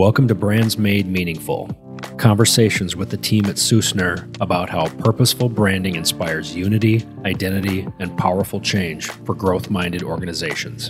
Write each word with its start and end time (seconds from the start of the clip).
Welcome 0.00 0.28
to 0.28 0.34
Brands 0.34 0.78
Made 0.78 1.06
Meaningful. 1.06 1.68
Conversations 2.16 2.96
with 2.96 3.10
the 3.10 3.18
team 3.18 3.44
at 3.44 3.56
Sussner 3.56 4.34
about 4.40 4.70
how 4.70 4.88
purposeful 4.88 5.50
branding 5.50 5.94
inspires 5.94 6.56
unity, 6.56 7.06
identity, 7.26 7.86
and 7.98 8.16
powerful 8.16 8.62
change 8.62 9.08
for 9.10 9.34
growth 9.34 9.68
minded 9.68 10.02
organizations. 10.02 10.88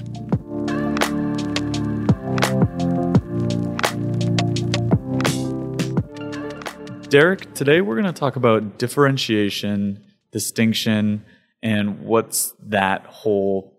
Derek, 7.09 7.53
today 7.55 7.81
we're 7.81 8.01
going 8.01 8.05
to 8.05 8.13
talk 8.13 8.37
about 8.37 8.79
differentiation, 8.79 10.05
distinction, 10.31 11.25
and 11.65 12.03
what's 12.03 12.55
that 12.63 13.07
whole 13.07 13.77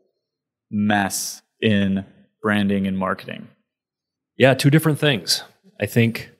mess 0.70 1.42
in 1.62 2.04
branding 2.42 2.86
and 2.86 2.98
marketing. 2.98 3.48
Yeah, 4.38 4.54
two 4.54 4.70
different 4.70 5.00
things. 5.00 5.44
I 5.80 5.86
think 5.86 6.32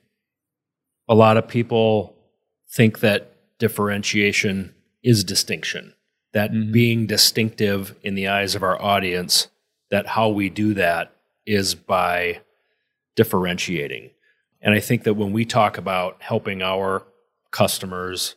a 1.08 1.14
lot 1.14 1.36
of 1.36 1.48
people 1.48 2.16
think 2.70 3.00
that 3.00 3.36
differentiation 3.58 4.74
is 5.02 5.24
distinction, 5.24 5.94
that 6.32 6.52
mm-hmm. 6.52 6.72
being 6.72 7.06
distinctive 7.06 7.94
in 8.02 8.14
the 8.14 8.28
eyes 8.28 8.54
of 8.54 8.62
our 8.62 8.80
audience, 8.80 9.48
that 9.90 10.06
how 10.06 10.28
we 10.28 10.48
do 10.48 10.74
that 10.74 11.14
is 11.46 11.74
by 11.74 12.40
differentiating. 13.14 14.10
And 14.60 14.74
I 14.74 14.80
think 14.80 15.04
that 15.04 15.14
when 15.14 15.32
we 15.32 15.44
talk 15.44 15.76
about 15.76 16.22
helping 16.22 16.62
our 16.62 17.04
customers 17.50 18.36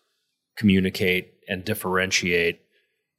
communicate 0.58 1.34
and 1.48 1.64
differentiate, 1.64 2.62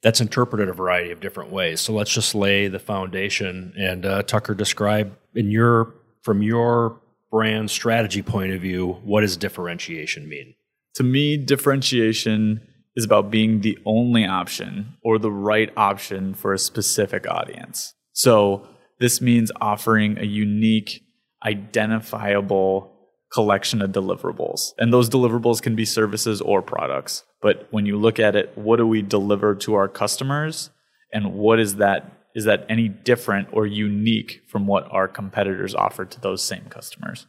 that's 0.03 0.21
interpreted 0.21 0.69
a 0.69 0.73
variety 0.73 1.11
of 1.11 1.19
different 1.19 1.51
ways. 1.51 1.81
So 1.81 1.93
let's 1.93 2.13
just 2.13 2.35
lay 2.35 2.67
the 2.67 2.79
foundation. 2.79 3.73
And 3.77 4.05
uh, 4.05 4.23
Tucker, 4.23 4.53
describe 4.53 5.17
in 5.33 5.49
your 5.49 5.93
from 6.27 6.41
your 6.41 6.99
brand 7.31 7.71
strategy 7.71 8.21
point 8.21 8.51
of 8.51 8.59
view, 8.59 8.97
what 9.05 9.21
does 9.21 9.37
differentiation 9.37 10.27
mean? 10.27 10.55
To 10.95 11.03
me, 11.03 11.37
differentiation 11.37 12.67
is 12.97 13.05
about 13.05 13.31
being 13.31 13.61
the 13.61 13.79
only 13.85 14.25
option 14.25 14.97
or 15.05 15.19
the 15.19 15.31
right 15.31 15.71
option 15.77 16.33
for 16.33 16.51
a 16.51 16.59
specific 16.59 17.25
audience. 17.29 17.93
So 18.11 18.67
this 18.99 19.21
means 19.21 19.53
offering 19.61 20.17
a 20.17 20.25
unique, 20.25 21.01
identifiable 21.45 22.93
collection 23.31 23.81
of 23.81 23.93
deliverables. 23.93 24.73
And 24.77 24.91
those 24.91 25.09
deliverables 25.09 25.61
can 25.61 25.77
be 25.77 25.85
services 25.85 26.41
or 26.41 26.61
products. 26.61 27.23
But 27.41 27.69
when 27.71 27.85
you 27.85 27.95
look 27.95 28.19
at 28.19 28.35
it, 28.35 28.51
what 28.57 28.75
do 28.75 28.85
we 28.85 29.01
deliver 29.01 29.55
to 29.55 29.75
our 29.75 29.87
customers? 29.87 30.71
And 31.13 31.35
what 31.35 31.61
is 31.61 31.77
that 31.77 32.16
is 32.37 32.45
that 32.45 32.67
any 32.69 32.87
different 32.87 33.47
or 33.51 33.65
unique 33.65 34.43
from 34.47 34.67
what 34.67 34.87
our 34.91 35.07
competitors 35.07 35.73
offer 35.73 36.05
to 36.05 36.21
those 36.21 36.43
same 36.43 36.65
customers? 36.69 37.25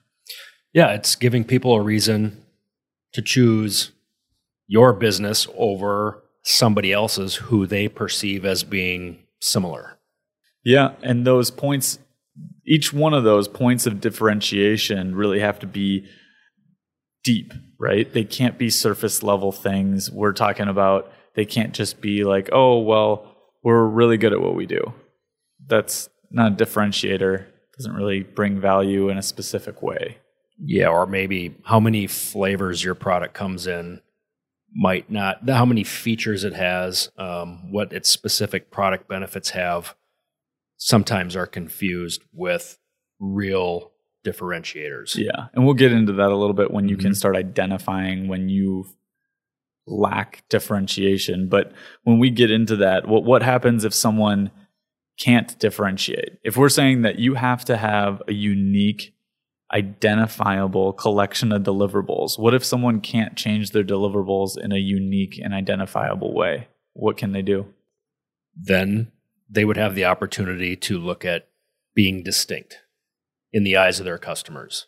Yeah, 0.75 0.92
it's 0.92 1.17
giving 1.17 1.45
people 1.45 1.73
a 1.73 1.81
reason 1.81 2.45
to 3.14 3.23
choose 3.23 3.91
your 4.67 4.92
business 4.92 5.47
over 5.56 6.23
somebody 6.42 6.92
else's 6.92 7.36
who 7.36 7.67
they 7.67 7.89
perceive 7.89 8.45
as 8.45 8.64
being 8.64 9.20
similar. 9.41 9.98
Yeah, 10.62 10.92
and 11.03 11.27
those 11.27 11.51
points 11.51 11.98
each 12.67 12.92
one 12.92 13.14
of 13.14 13.25
those 13.25 13.48
points 13.48 13.86
of 13.86 14.03
differentiation 14.03 15.14
really 15.14 15.41
have 15.41 15.59
to 15.61 15.67
be 15.67 16.06
deep, 17.25 17.55
right? 17.81 18.12
They 18.12 18.25
can't 18.25 18.59
be 18.59 18.69
surface 18.69 19.23
level 19.23 19.53
things. 19.53 20.11
We're 20.11 20.34
talking 20.34 20.69
about 20.69 21.11
they 21.34 21.47
can't 21.47 21.73
just 21.73 22.03
be 22.03 22.25
like, 22.25 22.51
"Oh, 22.53 22.81
well, 22.81 23.38
we're 23.69 23.84
really 23.84 24.16
good 24.16 24.33
at 24.33 24.41
what 24.41 24.55
we 24.55 24.64
do. 24.64 24.94
That's 25.66 26.08
not 26.30 26.52
a 26.52 26.64
differentiator. 26.64 27.44
Doesn't 27.77 27.92
really 27.92 28.22
bring 28.22 28.58
value 28.58 29.11
in 29.11 29.19
a 29.19 29.22
specific 29.22 29.83
way. 29.83 30.16
Yeah, 30.58 30.89
or 30.89 31.06
maybe 31.06 31.55
how 31.64 31.78
many 31.78 32.07
flavors 32.07 32.83
your 32.83 32.95
product 32.95 33.34
comes 33.34 33.67
in 33.67 34.01
might 34.74 35.11
not, 35.11 35.46
how 35.46 35.67
many 35.67 35.84
features 35.84 36.45
it 36.45 36.55
has, 36.55 37.11
um, 37.18 37.70
what 37.70 37.92
its 37.92 38.08
specific 38.08 38.70
product 38.70 39.07
benefits 39.07 39.51
have, 39.51 39.95
sometimes 40.78 41.36
are 41.36 41.46
confused 41.46 42.23
with 42.33 42.78
real 43.20 43.92
differentiators. 44.27 45.14
Yeah. 45.14 45.48
And 45.52 45.67
we'll 45.67 45.74
get 45.74 45.92
into 45.92 46.14
that 46.14 46.30
a 46.30 46.36
little 46.36 46.55
bit 46.55 46.70
when 46.70 46.89
you 46.89 46.96
mm-hmm. 46.96 47.08
can 47.08 47.14
start 47.14 47.36
identifying 47.36 48.28
when 48.28 48.48
you 48.48 48.86
lack 49.91 50.45
differentiation. 50.49 51.49
But 51.49 51.73
when 52.05 52.19
we 52.19 52.31
get 52.31 52.51
into 52.51 52.77
that, 52.77 53.09
what 53.09 53.25
what 53.25 53.43
happens 53.43 53.85
if 53.85 53.95
someone 53.95 54.51
can't 55.19 55.59
differentiate? 55.59 56.39
If 56.45 56.57
we're 56.57 56.69
saying 56.69 57.03
that 57.03 57.19
you 57.19 57.35
have 57.35 57.65
to 57.67 57.77
have 57.77 58.23
a 58.29 58.33
unique 58.33 59.15
identifiable 59.73 60.93
collection 60.93 61.53
of 61.53 61.63
deliverables. 61.63 62.39
What 62.39 62.55
if 62.55 62.65
someone 62.65 63.01
can't 63.01 63.37
change 63.37 63.71
their 63.71 63.85
deliverables 63.85 64.57
in 64.57 64.73
a 64.73 64.79
unique 64.79 65.39
and 65.43 65.53
identifiable 65.53 66.35
way? 66.35 66.69
What 66.95 67.17
can 67.17 67.33
they 67.33 67.43
do? 67.43 67.67
Then 68.57 69.13
they 69.49 69.65
would 69.65 69.77
have 69.77 69.95
the 69.95 70.07
opportunity 70.07 70.75
to 70.77 70.99
look 70.99 71.25
at 71.25 71.49
being 71.95 72.23
distinct 72.23 72.79
in 73.53 73.65
the 73.65 73.77
eyes 73.77 73.99
of 73.99 74.05
their 74.05 74.19
customers. 74.19 74.87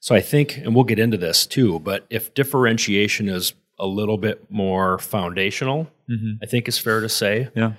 So 0.00 0.14
I 0.14 0.20
think, 0.20 0.56
and 0.56 0.74
we'll 0.74 0.84
get 0.84 0.98
into 0.98 1.18
this 1.18 1.46
too, 1.46 1.78
but 1.78 2.06
if 2.08 2.32
differentiation 2.32 3.28
is 3.28 3.52
a 3.80 3.86
little 3.86 4.18
bit 4.18 4.50
more 4.50 4.98
foundational, 4.98 5.84
mm-hmm. 6.08 6.34
I 6.42 6.46
think 6.46 6.68
is 6.68 6.78
fair 6.78 7.00
to 7.00 7.08
say. 7.08 7.48
Yeah. 7.56 7.72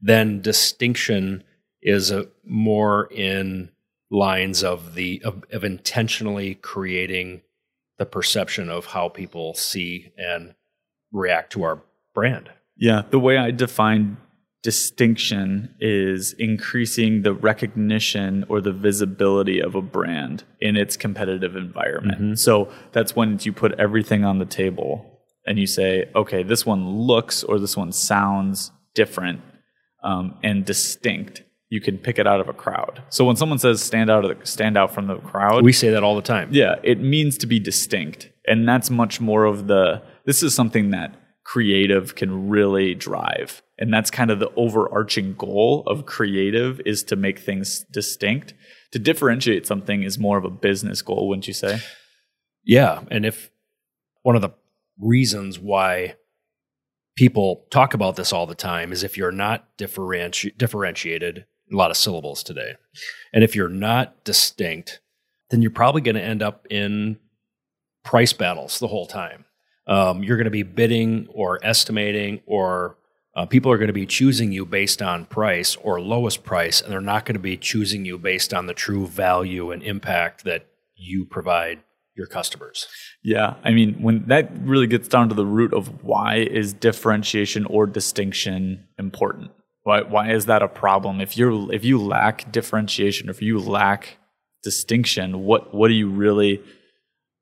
Then 0.00 0.40
distinction 0.40 1.44
is 1.82 2.10
a 2.10 2.28
more 2.44 3.08
in 3.12 3.70
lines 4.10 4.64
of 4.64 4.94
the 4.94 5.20
of, 5.24 5.44
of 5.52 5.64
intentionally 5.64 6.54
creating 6.54 7.42
the 7.98 8.06
perception 8.06 8.70
of 8.70 8.86
how 8.86 9.08
people 9.08 9.54
see 9.54 10.12
and 10.16 10.54
react 11.12 11.52
to 11.52 11.64
our 11.64 11.82
brand. 12.14 12.50
Yeah, 12.76 13.02
the 13.10 13.18
way 13.18 13.36
I 13.36 13.50
define 13.50 14.16
distinction 14.62 15.74
is 15.80 16.32
increasing 16.34 17.22
the 17.22 17.32
recognition 17.32 18.44
or 18.48 18.60
the 18.60 18.72
visibility 18.72 19.60
of 19.60 19.74
a 19.74 19.82
brand 19.82 20.44
in 20.60 20.76
its 20.76 20.96
competitive 20.96 21.56
environment. 21.56 22.20
Mm-hmm. 22.20 22.34
So 22.34 22.70
that's 22.92 23.14
when 23.14 23.38
you 23.42 23.52
put 23.52 23.72
everything 23.78 24.24
on 24.24 24.38
the 24.38 24.44
table 24.44 25.17
and 25.48 25.58
you 25.58 25.66
say, 25.66 26.10
okay, 26.14 26.42
this 26.42 26.66
one 26.66 26.86
looks 26.86 27.42
or 27.42 27.58
this 27.58 27.76
one 27.76 27.90
sounds 27.90 28.70
different 28.94 29.40
um, 30.04 30.36
and 30.44 30.64
distinct, 30.64 31.42
you 31.70 31.80
can 31.80 31.96
pick 31.96 32.18
it 32.18 32.26
out 32.26 32.40
of 32.40 32.48
a 32.48 32.52
crowd. 32.52 33.02
So 33.08 33.24
when 33.24 33.36
someone 33.36 33.58
says 33.58 33.82
stand 33.82 34.10
out 34.10 34.24
of 34.24 34.38
the, 34.38 34.46
stand 34.46 34.76
out 34.76 34.94
from 34.94 35.06
the 35.06 35.16
crowd, 35.16 35.64
we 35.64 35.72
say 35.72 35.88
that 35.90 36.04
all 36.04 36.14
the 36.14 36.22
time. 36.22 36.50
Yeah, 36.52 36.76
it 36.82 37.00
means 37.00 37.38
to 37.38 37.46
be 37.46 37.58
distinct, 37.58 38.30
and 38.46 38.68
that's 38.68 38.90
much 38.90 39.20
more 39.20 39.44
of 39.44 39.66
the. 39.66 40.02
This 40.26 40.42
is 40.42 40.54
something 40.54 40.90
that 40.90 41.14
creative 41.44 42.14
can 42.14 42.50
really 42.50 42.94
drive, 42.94 43.62
and 43.78 43.92
that's 43.92 44.10
kind 44.10 44.30
of 44.30 44.40
the 44.40 44.50
overarching 44.54 45.34
goal 45.34 45.82
of 45.86 46.04
creative 46.04 46.80
is 46.84 47.02
to 47.04 47.16
make 47.16 47.38
things 47.38 47.84
distinct. 47.90 48.52
To 48.92 48.98
differentiate 48.98 49.66
something 49.66 50.02
is 50.02 50.18
more 50.18 50.38
of 50.38 50.44
a 50.44 50.50
business 50.50 51.02
goal, 51.02 51.28
wouldn't 51.28 51.48
you 51.48 51.54
say? 51.54 51.80
Yeah, 52.64 53.02
and 53.10 53.24
if 53.26 53.50
one 54.22 54.36
of 54.36 54.42
the 54.42 54.50
reasons 55.00 55.58
why 55.58 56.16
people 57.16 57.66
talk 57.70 57.94
about 57.94 58.16
this 58.16 58.32
all 58.32 58.46
the 58.46 58.54
time 58.54 58.92
is 58.92 59.02
if 59.02 59.16
you're 59.16 59.32
not 59.32 59.76
differenti- 59.76 60.56
differentiated, 60.56 61.44
a 61.72 61.76
lot 61.76 61.90
of 61.90 61.96
syllables 61.96 62.42
today, 62.42 62.74
and 63.32 63.44
if 63.44 63.54
you're 63.54 63.68
not 63.68 64.24
distinct, 64.24 65.00
then 65.50 65.62
you're 65.62 65.70
probably 65.70 66.00
going 66.00 66.14
to 66.14 66.22
end 66.22 66.42
up 66.42 66.66
in 66.70 67.18
price 68.04 68.32
battles 68.32 68.78
the 68.78 68.88
whole 68.88 69.06
time. 69.06 69.44
Um, 69.86 70.22
you're 70.22 70.36
going 70.36 70.44
to 70.44 70.50
be 70.50 70.62
bidding 70.62 71.26
or 71.30 71.58
estimating, 71.62 72.40
or 72.46 72.96
uh, 73.34 73.46
people 73.46 73.72
are 73.72 73.78
going 73.78 73.88
to 73.88 73.92
be 73.92 74.06
choosing 74.06 74.52
you 74.52 74.64
based 74.64 75.00
on 75.02 75.24
price 75.24 75.76
or 75.76 76.00
lowest 76.00 76.44
price, 76.44 76.80
and 76.80 76.92
they're 76.92 77.00
not 77.00 77.24
going 77.24 77.34
to 77.34 77.40
be 77.40 77.56
choosing 77.56 78.04
you 78.04 78.18
based 78.18 78.52
on 78.52 78.66
the 78.66 78.74
true 78.74 79.06
value 79.06 79.70
and 79.70 79.82
impact 79.82 80.44
that 80.44 80.66
you 80.94 81.24
provide 81.24 81.80
your 82.18 82.26
customers. 82.26 82.86
Yeah, 83.22 83.54
I 83.64 83.70
mean, 83.70 84.02
when 84.02 84.26
that 84.26 84.50
really 84.60 84.86
gets 84.86 85.08
down 85.08 85.28
to 85.30 85.34
the 85.34 85.46
root 85.46 85.72
of 85.72 86.04
why 86.04 86.36
is 86.36 86.74
differentiation 86.74 87.64
or 87.66 87.86
distinction 87.86 88.86
important? 88.98 89.52
Why 89.84 90.02
why 90.02 90.30
is 90.32 90.46
that 90.46 90.60
a 90.60 90.68
problem? 90.68 91.20
If 91.20 91.38
you're 91.38 91.72
if 91.72 91.84
you 91.84 91.98
lack 91.98 92.52
differentiation, 92.52 93.30
if 93.30 93.40
you 93.40 93.58
lack 93.58 94.18
distinction, 94.62 95.44
what 95.44 95.74
what 95.74 95.90
are 95.90 95.94
you 95.94 96.10
really 96.10 96.62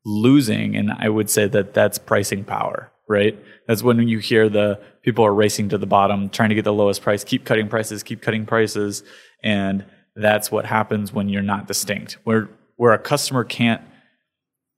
losing? 0.04 0.76
And 0.76 0.92
I 0.92 1.08
would 1.08 1.28
say 1.28 1.48
that 1.48 1.74
that's 1.74 1.98
pricing 1.98 2.44
power, 2.44 2.92
right? 3.08 3.36
That's 3.66 3.82
when 3.82 4.06
you 4.06 4.18
hear 4.18 4.48
the 4.48 4.80
people 5.02 5.24
are 5.24 5.34
racing 5.34 5.70
to 5.70 5.78
the 5.78 5.86
bottom, 5.86 6.28
trying 6.28 6.50
to 6.50 6.54
get 6.54 6.64
the 6.64 6.72
lowest 6.72 7.02
price, 7.02 7.24
keep 7.24 7.44
cutting 7.44 7.68
prices, 7.68 8.02
keep 8.02 8.22
cutting 8.22 8.46
prices, 8.46 9.02
and 9.42 9.84
that's 10.14 10.52
what 10.52 10.66
happens 10.66 11.12
when 11.12 11.28
you're 11.28 11.42
not 11.42 11.66
distinct. 11.66 12.18
Where 12.24 12.48
where 12.76 12.92
a 12.92 12.98
customer 12.98 13.42
can't 13.42 13.82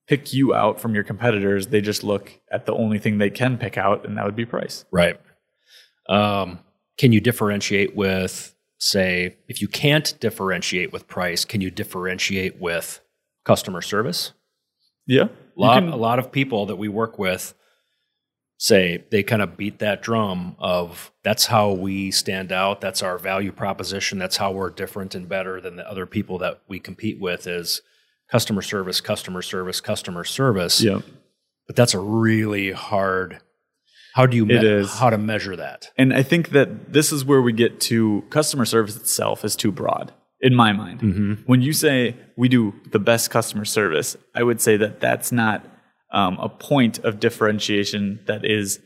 pick 0.09 0.33
you 0.33 0.55
out 0.55 0.81
from 0.81 0.95
your 0.95 1.05
competitors. 1.05 1.69
They 1.69 1.81
just 1.81 2.03
look 2.03 2.41
at 2.51 2.67
the 2.67 2.75
only 2.75 2.99
thing 2.99 3.19
they 3.19 3.31
can 3.31 3.59
pick 3.59 3.77
out, 3.77 4.07
and 4.07 4.17
that 4.17 4.25
would 4.25 4.37
be 4.37 4.47
price. 4.47 4.85
Right. 4.91 5.21
Um, 6.09 6.61
can 6.97 7.13
you 7.13 7.21
differentiate 7.21 7.95
with, 7.95 8.55
say, 8.79 9.37
if 9.47 9.61
you 9.61 9.69
can't 9.69 10.19
differentiate 10.19 10.93
with 10.93 11.07
price, 11.07 11.45
can 11.45 11.61
you 11.61 11.71
differentiate 11.71 12.59
with 12.61 13.01
customer 13.49 13.81
service. 13.81 14.33
Yeah. 15.07 15.25
A 15.57 15.61
lot, 15.61 15.83
a 15.83 15.97
lot 15.97 16.19
of 16.19 16.31
people 16.31 16.67
that 16.67 16.77
we 16.77 16.87
work 16.87 17.19
with 17.19 17.55
say 18.59 19.05
they 19.11 19.23
kind 19.23 19.41
of 19.41 19.57
beat 19.57 19.79
that 19.79 20.03
drum 20.03 20.55
of 20.59 21.11
that's 21.23 21.47
how 21.47 21.71
we 21.71 22.11
stand 22.11 22.51
out 22.51 22.81
that's 22.81 23.03
our 23.05 23.17
value 23.17 23.53
proposition 23.53 24.19
that's 24.19 24.37
how 24.37 24.51
we're 24.51 24.69
different 24.69 25.15
and 25.15 25.29
better 25.29 25.61
than 25.61 25.77
the 25.77 25.89
other 25.89 26.07
people 26.07 26.39
that 26.39 26.61
we 26.67 26.81
compete 26.81 27.21
with 27.21 27.47
is 27.47 27.83
customer 28.31 28.63
service 28.63 29.01
customer 29.01 29.43
service 29.43 29.81
customer 29.81 30.25
service 30.25 30.81
Yeah. 30.83 31.01
but 31.67 31.77
that's 31.77 31.95
a 31.95 31.99
really 32.01 32.73
hard 32.73 33.39
how 34.15 34.27
do 34.27 34.37
you 34.37 34.47
me- 34.47 34.55
It 34.57 34.65
is. 34.65 34.93
how 34.99 35.11
to 35.11 35.19
measure 35.19 35.57
that 35.57 35.91
And 35.97 36.13
I 36.13 36.23
think 36.23 36.51
that 36.51 36.93
this 36.93 37.13
is 37.13 37.25
where 37.25 37.41
we 37.43 37.53
get 37.53 37.81
to 37.83 38.25
customer 38.31 38.65
service 38.65 38.97
itself 38.97 39.45
is 39.45 39.55
too 39.57 39.71
broad 39.73 40.13
in 40.41 40.55
my 40.55 40.73
mind. 40.73 41.43
When 41.47 41.63
you 41.63 41.73
say 41.73 42.15
we 42.37 42.49
do 42.49 42.73
the 42.93 42.99
best 43.01 43.31
customer 43.31 43.65
service, 43.65 44.17
I 44.37 44.43
would 44.45 44.61
say 44.61 44.77
that 44.77 45.01
that's 45.01 45.33
not 45.33 45.65
um, 46.13 46.39
a 46.41 46.49
point 46.49 46.99
of 47.01 47.19
differentiation 47.21 48.21
that 48.27 48.45
is 48.45 48.79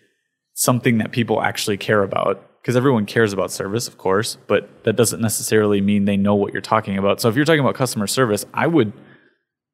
something 0.55 0.99
that 0.99 1.13
people 1.13 1.43
actually 1.43 1.77
care 1.77 2.03
about. 2.03 2.49
Because 2.63 2.75
everyone 2.77 3.07
cares 3.07 3.33
about 3.33 3.51
service, 3.51 3.87
of 3.89 3.99
course, 3.99 4.39
but 4.47 4.85
that 4.85 4.95
doesn't 4.97 5.21
necessarily 5.21 5.81
mean 5.81 6.05
they 6.05 6.17
know 6.17 6.35
what 6.37 6.53
you're 6.53 6.63
talking 6.63 6.97
about. 6.97 7.21
So 7.21 7.29
if 7.29 7.35
you're 7.37 7.45
talking 7.45 7.61
about 7.61 7.75
customer 7.75 8.07
service, 8.07 8.45
I 8.55 8.67
would 8.69 8.93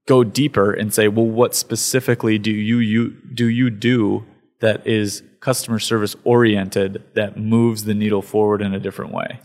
go 0.09 0.25
deeper 0.25 0.73
and 0.73 0.93
say, 0.93 1.07
well, 1.07 1.27
what 1.27 1.55
specifically 1.55 2.39
do 2.39 2.51
you, 2.51 2.79
you 2.79 3.11
do 3.35 3.47
you 3.47 3.71
do 3.71 4.25
that 4.61 4.85
is 4.87 5.23
customer 5.41 5.79
service 5.79 6.17
oriented 6.25 7.05
that 7.15 7.37
moves 7.37 7.85
the 7.85 7.95
needle 7.95 8.23
forward 8.23 8.61
in 8.63 8.75
a 8.75 8.81
different 8.81 9.13
way? 9.13 9.39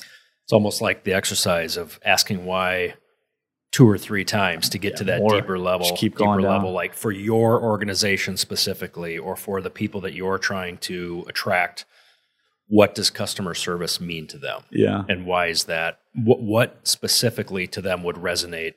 it's 0.45 0.51
almost 0.51 0.81
like 0.81 1.05
the 1.05 1.13
exercise 1.13 1.77
of 1.77 1.99
asking 2.03 2.43
why 2.45 2.93
two 3.71 3.87
or 3.89 3.97
three 3.97 4.25
times 4.25 4.67
to 4.69 4.77
get 4.77 4.97
to 4.97 5.03
that 5.05 5.21
deeper 5.29 5.57
level 5.57 5.87
Just 5.87 5.99
keep 6.01 6.13
deeper 6.13 6.25
going 6.25 6.41
down. 6.41 6.51
level 6.51 6.71
like 6.73 6.93
for 6.93 7.11
your 7.13 7.61
organization 7.63 8.35
specifically 8.37 9.17
or 9.17 9.35
for 9.37 9.61
the 9.61 9.69
people 9.69 10.01
that 10.01 10.13
you're 10.13 10.37
trying 10.37 10.77
to 10.79 11.23
attract 11.29 11.85
what 12.67 12.93
does 12.93 13.09
customer 13.09 13.53
service 13.53 14.01
mean 14.01 14.27
to 14.27 14.37
them 14.37 14.63
Yeah. 14.69 15.03
and 15.07 15.25
why 15.25 15.47
is 15.47 15.63
that 15.65 15.99
what, 16.13 16.41
what 16.41 16.79
specifically 16.87 17.65
to 17.67 17.81
them 17.81 18.03
would 18.03 18.17
resonate 18.17 18.73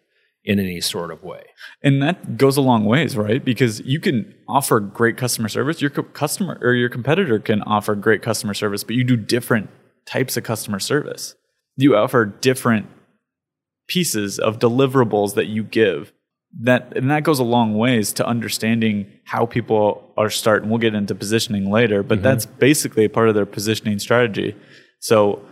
in 0.47 0.61
any 0.61 0.81
sort 0.81 1.11
of 1.11 1.25
way 1.25 1.43
And 1.83 2.01
that 2.03 2.39
goes 2.39 2.57
a 2.57 2.61
long 2.61 2.85
ways, 2.85 3.17
right? 3.17 3.45
Because 3.45 3.81
you 3.81 3.99
can 4.01 4.33
offer 4.49 4.79
great 4.79 5.17
customer 5.17 5.49
service. 5.49 5.83
Your 5.83 5.91
customer 5.91 6.59
or 6.63 6.73
your 6.75 6.89
competitor 6.89 7.39
can 7.41 7.63
offer 7.63 7.95
great 7.97 8.23
customer 8.23 8.55
service, 8.55 8.85
but 8.85 8.95
you 8.95 9.05
do 9.05 9.17
different 9.17 9.69
types 10.07 10.37
of 10.37 10.45
customer 10.45 10.79
service. 10.79 11.35
You 11.77 11.97
offer 11.97 12.25
different 12.25 12.87
pieces 13.89 14.39
of 14.39 14.59
deliverables 14.59 15.35
that 15.35 15.47
you 15.47 15.65
give. 15.65 16.13
That 16.59 16.97
and 16.97 17.11
that 17.11 17.25
goes 17.25 17.41
a 17.41 17.45
long 17.45 17.77
ways 17.77 18.13
to 18.15 18.27
understanding 18.27 19.11
how 19.25 19.47
people 19.47 20.13
are 20.17 20.31
starting. 20.31 20.71
We'll 20.71 20.79
get 20.79 20.95
into 20.95 21.15
positioning 21.15 21.71
later, 21.71 22.03
but 22.03 22.17
mm-hmm. 22.17 22.25
that's 22.25 22.47
basically 22.47 23.05
a 23.05 23.11
part 23.11 23.29
of 23.29 23.35
their 23.35 23.47
positioning 23.47 23.99
strategy. 23.99 24.57
So 25.01 25.45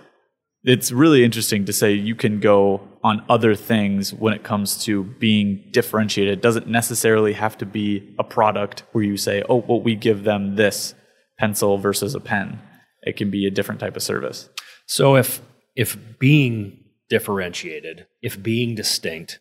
it's 0.65 0.91
really 0.91 1.25
interesting 1.25 1.67
to 1.67 1.73
say 1.73 1.93
you 1.93 2.15
can 2.15 2.41
go 2.41 2.81
on 3.03 3.23
other 3.29 3.55
things 3.55 4.15
when 4.15 4.33
it 4.33 4.43
comes 4.43 4.83
to 4.85 5.05
being 5.05 5.63
differentiated. 5.71 6.39
It 6.39 6.43
doesn't 6.43 6.67
necessarily 6.67 7.35
have 7.35 7.59
to 7.59 7.67
be 7.67 8.15
a 8.19 8.25
product 8.25 8.83
where 8.93 9.05
you 9.05 9.19
say, 9.19 9.43
oh, 9.49 9.57
well, 9.57 9.83
we 9.83 9.95
give 9.95 10.25
them 10.25 10.57
this 10.57 10.95
pencil 11.39 11.77
versus 11.77 12.15
a 12.15 12.21
pen. 12.21 12.61
It 13.03 13.19
can 13.19 13.31
be 13.31 13.47
a 13.47 13.51
different 13.51 13.81
type 13.81 13.97
of 13.97 14.03
service. 14.03 14.49
So 14.87 15.17
if 15.17 15.43
if 15.77 16.19
being 16.19 16.79
differentiated, 17.11 18.07
if 18.23 18.43
being 18.43 18.75
distinct 18.75 19.41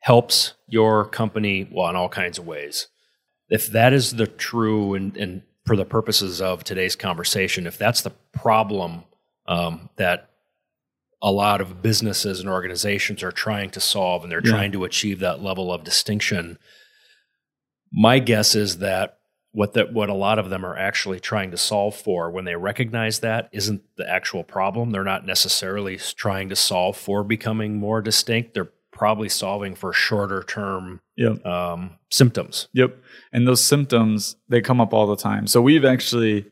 helps 0.00 0.54
your 0.68 1.04
company, 1.04 1.68
well, 1.72 1.88
in 1.88 1.96
all 1.96 2.08
kinds 2.08 2.38
of 2.38 2.46
ways, 2.46 2.86
if 3.48 3.66
that 3.68 3.92
is 3.92 4.12
the 4.12 4.26
true 4.26 4.94
and, 4.94 5.16
and 5.16 5.42
for 5.66 5.74
the 5.74 5.84
purposes 5.84 6.40
of 6.40 6.62
today's 6.62 6.94
conversation, 6.94 7.66
if 7.66 7.76
that's 7.76 8.02
the 8.02 8.12
problem 8.32 9.04
um, 9.48 9.90
that 9.96 10.29
a 11.22 11.30
lot 11.30 11.60
of 11.60 11.82
businesses 11.82 12.40
and 12.40 12.48
organizations 12.48 13.22
are 13.22 13.32
trying 13.32 13.70
to 13.70 13.80
solve 13.80 14.22
and 14.22 14.32
they're 14.32 14.40
Yeah. 14.44 14.50
trying 14.52 14.72
to 14.72 14.84
achieve 14.84 15.18
that 15.20 15.42
level 15.42 15.72
of 15.72 15.84
distinction, 15.84 16.58
my 17.92 18.18
guess 18.18 18.54
is 18.54 18.78
that 18.78 19.18
what 19.52 19.72
that 19.74 19.92
what 19.92 20.08
a 20.08 20.14
lot 20.14 20.38
of 20.38 20.48
them 20.48 20.64
are 20.64 20.76
actually 20.78 21.18
trying 21.18 21.50
to 21.50 21.56
solve 21.56 21.94
for 21.96 22.30
when 22.30 22.44
they 22.44 22.54
recognize 22.54 23.18
that 23.18 23.48
isn't 23.52 23.82
the 23.96 24.08
actual 24.08 24.44
problem. 24.44 24.90
They're 24.92 25.02
not 25.02 25.26
necessarily 25.26 25.96
trying 25.96 26.48
to 26.50 26.56
solve 26.56 26.96
for 26.96 27.24
becoming 27.24 27.76
more 27.76 28.00
distinct. 28.00 28.54
They're 28.54 28.70
probably 28.92 29.28
solving 29.28 29.74
for 29.74 29.92
shorter 29.92 30.44
term 30.44 31.00
Yep. 31.16 31.44
um, 31.44 31.98
symptoms. 32.10 32.68
Yep. 32.74 32.96
And 33.32 33.46
those 33.46 33.62
symptoms, 33.62 34.36
they 34.48 34.60
come 34.60 34.80
up 34.80 34.94
all 34.94 35.06
the 35.08 35.16
time. 35.16 35.46
So 35.48 35.60
we've 35.60 35.84
actually 35.84 36.46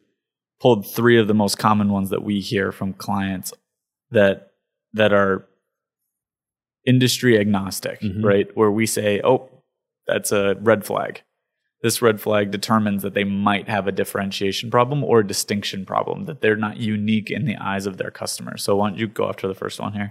pulled 0.60 0.84
three 0.90 1.18
of 1.20 1.28
the 1.28 1.34
most 1.34 1.56
common 1.56 1.90
ones 1.90 2.10
that 2.10 2.22
we 2.24 2.40
hear 2.40 2.72
from 2.72 2.94
clients 2.94 3.52
that 4.10 4.47
that 4.92 5.12
are 5.12 5.48
industry 6.86 7.38
agnostic, 7.38 8.00
Mhm. 8.00 8.24
right? 8.24 8.56
Where 8.56 8.70
we 8.70 8.86
say, 8.86 9.20
"Oh, 9.22 9.50
that's 10.06 10.32
a 10.32 10.54
red 10.60 10.84
flag." 10.84 11.22
This 11.82 12.02
red 12.02 12.20
flag 12.20 12.50
determines 12.50 13.02
that 13.02 13.14
they 13.14 13.24
might 13.24 13.68
have 13.68 13.86
a 13.86 13.92
differentiation 13.92 14.70
problem 14.70 15.04
or 15.04 15.20
a 15.20 15.26
distinction 15.26 15.84
problem, 15.86 16.24
that 16.24 16.40
they're 16.40 16.56
not 16.56 16.78
unique 16.78 17.30
in 17.30 17.44
the 17.44 17.56
eyes 17.56 17.86
of 17.86 17.98
their 17.98 18.10
customers. 18.10 18.64
So 18.64 18.76
why 18.76 18.88
don't 18.90 18.98
you 18.98 19.06
go 19.06 19.28
after 19.28 19.46
the 19.46 19.54
first 19.54 19.78
one 19.78 19.92
here? 19.92 20.10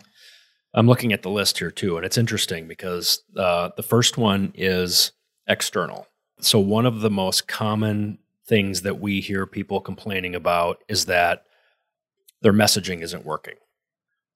I'm 0.73 0.87
looking 0.87 1.11
at 1.11 1.23
the 1.23 1.29
list 1.29 1.57
here 1.57 1.71
too, 1.71 1.97
and 1.97 2.05
it's 2.05 2.17
interesting 2.17 2.67
because 2.67 3.23
uh, 3.35 3.69
the 3.75 3.83
first 3.83 4.17
one 4.17 4.51
is 4.55 5.11
external. 5.47 6.07
So, 6.39 6.59
one 6.59 6.85
of 6.85 7.01
the 7.01 7.09
most 7.09 7.47
common 7.47 8.19
things 8.45 8.83
that 8.83 8.99
we 8.99 9.19
hear 9.19 9.45
people 9.47 9.81
complaining 9.81 10.35
about 10.35 10.83
is 10.87 11.05
that 11.05 11.43
their 12.41 12.53
messaging 12.53 13.01
isn't 13.01 13.25
working, 13.25 13.55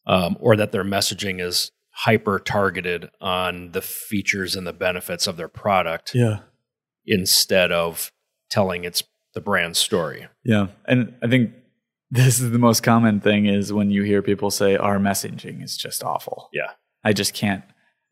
um, 0.08 0.38
or 0.40 0.56
that 0.56 0.72
their 0.72 0.84
messaging 0.84 1.42
is 1.42 1.72
hyper 1.92 2.40
targeted 2.40 3.10
on 3.20 3.72
the 3.72 3.82
features 3.82 4.56
and 4.56 4.66
the 4.66 4.74
benefits 4.74 5.28
of 5.28 5.38
their 5.38 5.48
product 5.50 6.14
Yeah. 6.16 6.40
instead 7.06 7.72
of 7.72 8.12
telling 8.50 8.84
its 8.84 9.04
the 9.34 9.42
brand 9.42 9.78
story. 9.78 10.28
Yeah. 10.44 10.68
And 10.86 11.14
I 11.24 11.28
think 11.28 11.52
this 12.10 12.40
is 12.40 12.52
the 12.52 12.60
most 12.60 12.84
common 12.84 13.22
thing 13.22 13.46
is 13.46 13.72
when 13.72 13.90
you 13.92 14.04
hear 14.04 14.22
people 14.22 14.52
say 14.52 14.76
our 14.76 14.98
messaging 15.00 15.64
is 15.64 15.78
just 15.78 16.04
awful. 16.04 16.50
Yeah. 16.52 16.72
I 17.04 17.14
just 17.14 17.34
can't. 17.34 17.64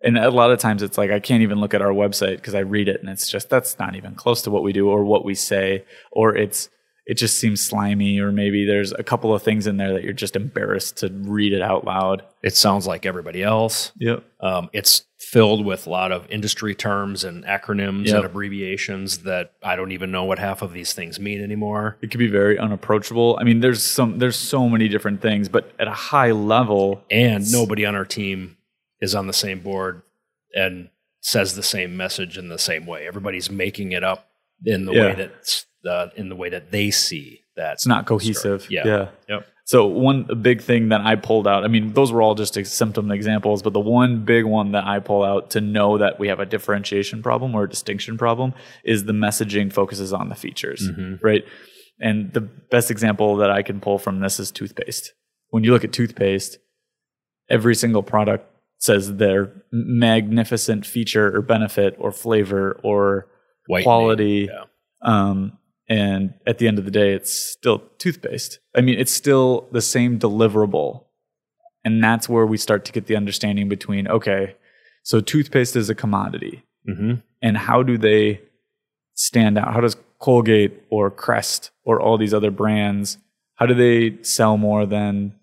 And 0.01 0.17
a 0.17 0.29
lot 0.31 0.51
of 0.51 0.59
times 0.59 0.81
it's 0.81 0.97
like 0.97 1.11
I 1.11 1.19
can't 1.19 1.43
even 1.43 1.59
look 1.59 1.73
at 1.73 1.81
our 1.81 1.91
website 1.91 2.37
because 2.37 2.55
I 2.55 2.59
read 2.59 2.87
it 2.87 3.01
and 3.01 3.09
it's 3.09 3.29
just 3.29 3.49
that's 3.49 3.77
not 3.79 3.95
even 3.97 4.15
close 4.15 4.41
to 4.43 4.51
what 4.51 4.63
we 4.63 4.71
do 4.71 4.87
or 4.87 5.03
what 5.03 5.25
we 5.25 5.35
say 5.35 5.83
or 6.11 6.33
it's 6.35 6.69
it 7.09 7.17
just 7.17 7.37
seems 7.39 7.59
slimy 7.59 8.19
or 8.19 8.31
maybe 8.31 8.65
there's 8.65 8.91
a 8.93 9.03
couple 9.03 9.33
of 9.33 9.41
things 9.41 9.65
in 9.67 9.77
there 9.77 9.93
that 9.93 10.03
you're 10.03 10.13
just 10.13 10.35
embarrassed 10.35 10.97
to 10.97 11.09
read 11.09 11.53
it 11.53 11.61
out 11.61 11.83
loud. 11.83 12.23
It 12.43 12.55
sounds 12.55 12.85
like 12.85 13.05
everybody 13.05 13.41
else. 13.41 13.91
Yep. 13.97 14.23
Um, 14.41 14.69
it's 14.73 15.05
filled 15.17 15.65
with 15.65 15.87
a 15.87 15.89
lot 15.89 16.11
of 16.11 16.29
industry 16.29 16.75
terms 16.75 17.23
and 17.23 17.43
acronyms 17.45 18.05
Yep. 18.05 18.15
and 18.15 18.25
abbreviations 18.25 19.19
that 19.19 19.53
I 19.63 19.75
don't 19.75 19.91
even 19.91 20.11
know 20.11 20.23
what 20.23 20.39
half 20.39 20.61
of 20.61 20.71
these 20.71 20.93
things 20.93 21.19
mean 21.19 21.41
anymore. 21.43 21.97
It 22.01 22.11
could 22.11 22.19
be 22.19 22.27
very 22.27 22.57
unapproachable. 22.59 23.37
I 23.41 23.43
mean 23.43 23.59
there's 23.59 23.83
some 23.83 24.19
there's 24.19 24.37
so 24.37 24.69
many 24.69 24.87
different 24.87 25.21
things, 25.21 25.49
but 25.49 25.71
at 25.79 25.87
a 25.87 25.91
high 25.93 26.31
level 26.31 27.03
And 27.09 27.51
nobody 27.51 27.85
on 27.87 27.95
our 27.95 28.05
team 28.05 28.57
is 29.01 29.15
on 29.15 29.27
the 29.27 29.33
same 29.33 29.61
board 29.61 30.03
and 30.53 30.89
says 31.21 31.55
the 31.55 31.63
same 31.63 31.97
message 31.97 32.37
in 32.37 32.49
the 32.49 32.59
same 32.59 32.85
way. 32.85 33.07
Everybody's 33.07 33.49
making 33.49 33.91
it 33.93 34.03
up 34.03 34.29
in 34.65 34.85
the 34.85 34.93
Yeah. 34.93 35.05
way 35.07 35.15
that 35.15 35.65
uh, 35.85 36.07
in 36.15 36.29
the 36.29 36.35
way 36.35 36.49
that 36.49 36.71
they 36.71 36.91
see 36.91 37.41
that. 37.55 37.73
it's 37.73 37.87
not 37.87 38.05
cohesive. 38.05 38.67
Yeah. 38.69 38.85
yeah. 38.85 39.09
Yep. 39.27 39.47
So 39.65 39.85
one 39.85 40.23
big 40.41 40.63
thing 40.63 40.89
that 40.89 41.01
I 41.01 41.15
pulled 41.15 41.47
out, 41.47 41.63
I 41.63 41.67
mean, 41.67 41.93
those 41.93 42.11
were 42.11 42.23
all 42.23 42.33
just 42.33 42.55
symptom 42.65 43.11
examples, 43.11 43.61
but 43.61 43.71
the 43.71 43.79
one 43.79 44.25
big 44.25 44.45
one 44.45 44.71
that 44.71 44.85
I 44.85 44.97
pull 44.99 45.23
out 45.23 45.51
to 45.51 45.61
know 45.61 45.99
that 45.99 46.19
we 46.19 46.27
have 46.29 46.39
a 46.39 46.45
differentiation 46.45 47.21
problem 47.21 47.53
or 47.53 47.65
a 47.65 47.69
distinction 47.69 48.17
problem 48.17 48.55
is 48.83 49.05
the 49.05 49.13
messaging 49.13 49.71
focuses 49.71 50.11
on 50.11 50.29
the 50.29 50.35
features, 50.35 50.89
right? 51.21 51.43
And 51.99 52.33
the 52.33 52.41
best 52.41 52.89
example 52.89 53.35
that 53.37 53.51
I 53.51 53.61
can 53.61 53.79
pull 53.79 53.99
from 53.99 54.21
this 54.21 54.39
is 54.39 54.49
toothpaste. 54.49 55.13
When 55.49 55.63
you 55.63 55.71
look 55.71 55.83
at 55.83 55.93
toothpaste, 55.93 56.57
every 57.47 57.75
single 57.75 58.01
product 58.01 58.47
says 58.79 59.17
their 59.17 59.63
magnificent 59.71 60.83
feature 60.85 61.35
or 61.35 61.43
benefit 61.43 61.95
or 61.99 62.11
flavor 62.11 62.79
or 62.81 63.27
Whitening, 63.67 63.83
quality. 63.83 64.49
yeah. 64.51 64.63
Um, 65.03 65.58
and 65.89 66.33
at 66.45 66.59
the 66.59 66.67
end 66.67 66.79
of 66.79 66.85
the 66.85 66.91
day, 66.91 67.13
it's 67.13 67.33
still 67.33 67.79
toothpaste. 67.97 68.59
I 68.75 68.81
mean, 68.81 68.99
it's 68.99 69.11
still 69.11 69.67
the 69.71 69.81
same 69.81 70.19
deliverable. 70.19 71.05
And 71.83 72.03
that's 72.03 72.29
where 72.29 72.45
we 72.45 72.57
start 72.57 72.85
to 72.85 72.91
get 72.91 73.07
the 73.07 73.15
understanding 73.15 73.69
between, 73.69 74.07
okay, 74.07 74.55
so 75.03 75.21
toothpaste 75.21 75.75
is 75.75 75.89
a 75.89 75.95
commodity. 75.95 76.63
hmm 76.85 77.15
And 77.41 77.57
how 77.57 77.83
do 77.83 77.97
they 77.97 78.41
stand 79.15 79.57
out? 79.57 79.73
How 79.73 79.81
does 79.81 79.95
Colgate 80.19 80.83
or 80.89 81.09
Crest 81.09 81.71
or 81.83 81.99
all 81.99 82.17
these 82.17 82.33
other 82.33 82.51
brands, 82.51 83.17
how 83.55 83.65
do 83.65 83.73
they 83.73 84.21
sell 84.21 84.57
more 84.57 84.85
than 84.85 85.33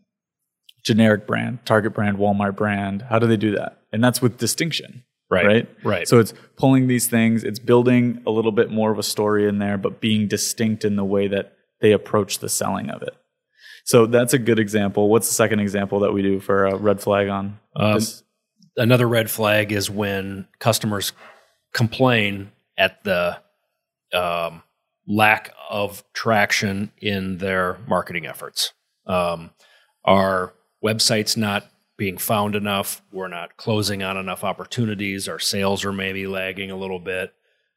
generic 0.85 1.27
brand, 1.27 1.59
Target 1.65 1.95
brand, 1.95 2.19
Walmart 2.19 2.57
brand? 2.57 3.03
How 3.03 3.19
do 3.19 3.27
they 3.27 3.37
do 3.37 3.51
that? 3.53 3.83
And 3.93 4.05
that's 4.05 4.23
with 4.23 4.39
distinction. 4.39 5.05
Right. 5.29 5.47
right? 5.47 5.69
Right. 5.83 6.09
So 6.09 6.19
it's 6.19 6.33
pulling 6.57 6.87
these 6.87 7.09
things, 7.09 7.43
it's 7.43 7.59
building 7.59 8.23
a 8.27 8.31
little 8.31 8.53
bit 8.53 8.71
more 8.71 8.93
of 8.93 8.99
a 8.99 9.03
story 9.03 9.49
in 9.49 9.59
there, 9.59 9.77
but 9.77 10.01
being 10.01 10.29
distinct 10.29 10.85
in 10.85 10.97
the 10.97 11.05
way 11.05 11.29
that 11.29 11.57
they 11.81 11.93
approach 11.93 12.39
the 12.39 12.49
selling 12.49 12.91
of 12.91 13.03
it. 13.03 13.15
So 13.85 14.07
that's 14.07 14.35
a 14.35 14.39
good 14.39 14.59
example. 14.59 15.09
What's 15.09 15.29
the 15.29 15.35
second 15.35 15.61
example 15.61 16.01
that 16.01 16.13
we 16.13 16.23
do 16.23 16.41
for 16.41 16.67
a 16.67 16.77
red 16.77 17.01
flag 17.01 17.29
on 17.29 17.59
Um, 17.75 18.01
another 18.77 19.09
red 19.09 19.31
flag 19.31 19.73
is 19.73 19.91
when 19.91 20.47
customers 20.59 21.13
complain 21.73 22.53
at 22.77 23.05
the 23.05 23.39
um, 24.13 24.63
lack 25.07 25.53
of 25.71 26.05
traction 26.13 26.91
in 26.99 27.39
their 27.39 27.79
marketing 27.87 28.27
efforts. 28.27 28.73
Um, 29.07 29.51
our 30.05 30.53
website's 30.85 31.37
not 31.37 31.69
being 31.97 32.19
found 32.19 32.55
enough. 32.55 33.03
We're 33.13 33.29
not 33.29 33.57
closing 33.57 34.03
on 34.03 34.17
enough 34.17 34.45
opportunities. 34.45 35.29
Our 35.29 35.39
sales 35.39 35.85
are 35.85 35.93
maybe 35.93 36.27
lagging 36.27 36.71
a 36.71 36.77
little 36.77 36.99
bit. 36.99 37.33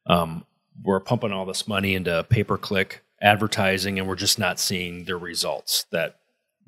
Um, 0.07 0.45
we're 0.83 0.99
pumping 0.99 1.31
all 1.31 1.45
this 1.45 1.67
money 1.67 1.95
into 1.95 2.25
pay 2.29 2.43
per 2.43 2.57
click 2.57 3.03
advertising, 3.21 3.99
and 3.99 4.07
we're 4.07 4.15
just 4.15 4.39
not 4.39 4.59
seeing 4.59 5.05
the 5.05 5.17
results 5.17 5.85
that 5.91 6.19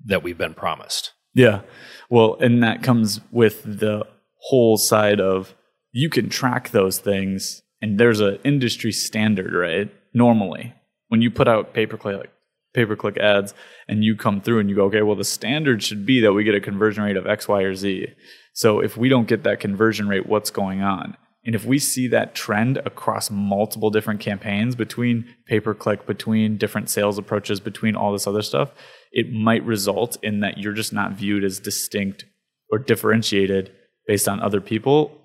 that 0.06 0.24
we've 0.24 0.38
been 0.38 0.54
promised. 0.54 1.14
Yeah. 1.34 1.62
Well, 2.10 2.38
and 2.40 2.62
that 2.64 2.84
comes 2.84 3.22
with 3.32 3.64
the 3.64 4.06
whole 4.38 4.78
side 4.78 5.22
of 5.22 5.56
you 5.92 6.10
can 6.10 6.30
track 6.30 6.70
those 6.70 6.98
things 6.98 7.62
and 7.82 8.00
there's 8.00 8.20
an 8.20 8.40
industry 8.44 8.92
standard, 8.92 9.54
right? 9.54 9.90
Normally, 10.14 10.74
when 11.08 11.22
you 11.22 11.32
put 11.32 11.48
out 11.48 11.74
pay 11.74 11.86
per 11.86 11.98
click 11.98 12.31
pay 12.74 12.86
per 12.86 12.96
click 12.96 13.18
ads 13.18 13.54
and 13.88 14.04
you 14.04 14.16
come 14.16 14.42
through 14.42 14.60
and 14.60 14.70
you 14.70 14.76
go, 14.76 14.86
okay, 14.86 15.02
well 15.02 15.16
the 15.16 15.24
standard 15.24 15.84
should 15.84 16.06
be 16.06 16.22
that 16.22 16.34
we 16.34 16.44
get 16.44 16.56
a 16.56 16.62
conversion 16.62 17.04
rate 17.04 17.18
of 17.18 17.28
X, 17.28 17.48
Y, 17.48 17.62
or 17.62 17.76
Z. 17.76 18.08
So 18.54 18.80
if 18.80 18.98
we 18.98 19.10
don't 19.10 19.28
get 19.28 19.44
that 19.44 19.60
conversion 19.60 20.08
rate, 20.08 20.28
what's 20.28 20.50
going 20.50 20.82
on? 20.82 21.18
And 21.44 21.56
if 21.56 21.66
we 21.66 21.80
see 21.80 22.08
that 22.10 22.36
trend 22.36 22.78
across 22.78 23.32
multiple 23.32 23.90
different 23.90 24.20
campaigns 24.20 24.76
between 24.76 25.26
pay 25.48 25.60
per 25.60 25.74
click, 25.74 26.06
between 26.06 26.58
different 26.58 26.90
sales 26.90 27.18
approaches, 27.18 27.60
between 27.60 27.96
all 27.96 28.14
this 28.14 28.28
other 28.28 28.44
stuff, 28.44 28.72
it 29.12 29.32
might 29.32 29.64
result 29.66 30.18
in 30.22 30.42
that 30.42 30.58
you're 30.60 30.74
just 30.74 30.94
not 30.94 31.14
viewed 31.14 31.44
as 31.44 31.60
distinct 31.60 32.26
or 32.70 32.78
differentiated 32.78 33.72
based 34.08 34.28
on 34.28 34.40
other 34.40 34.62
people, 34.62 35.18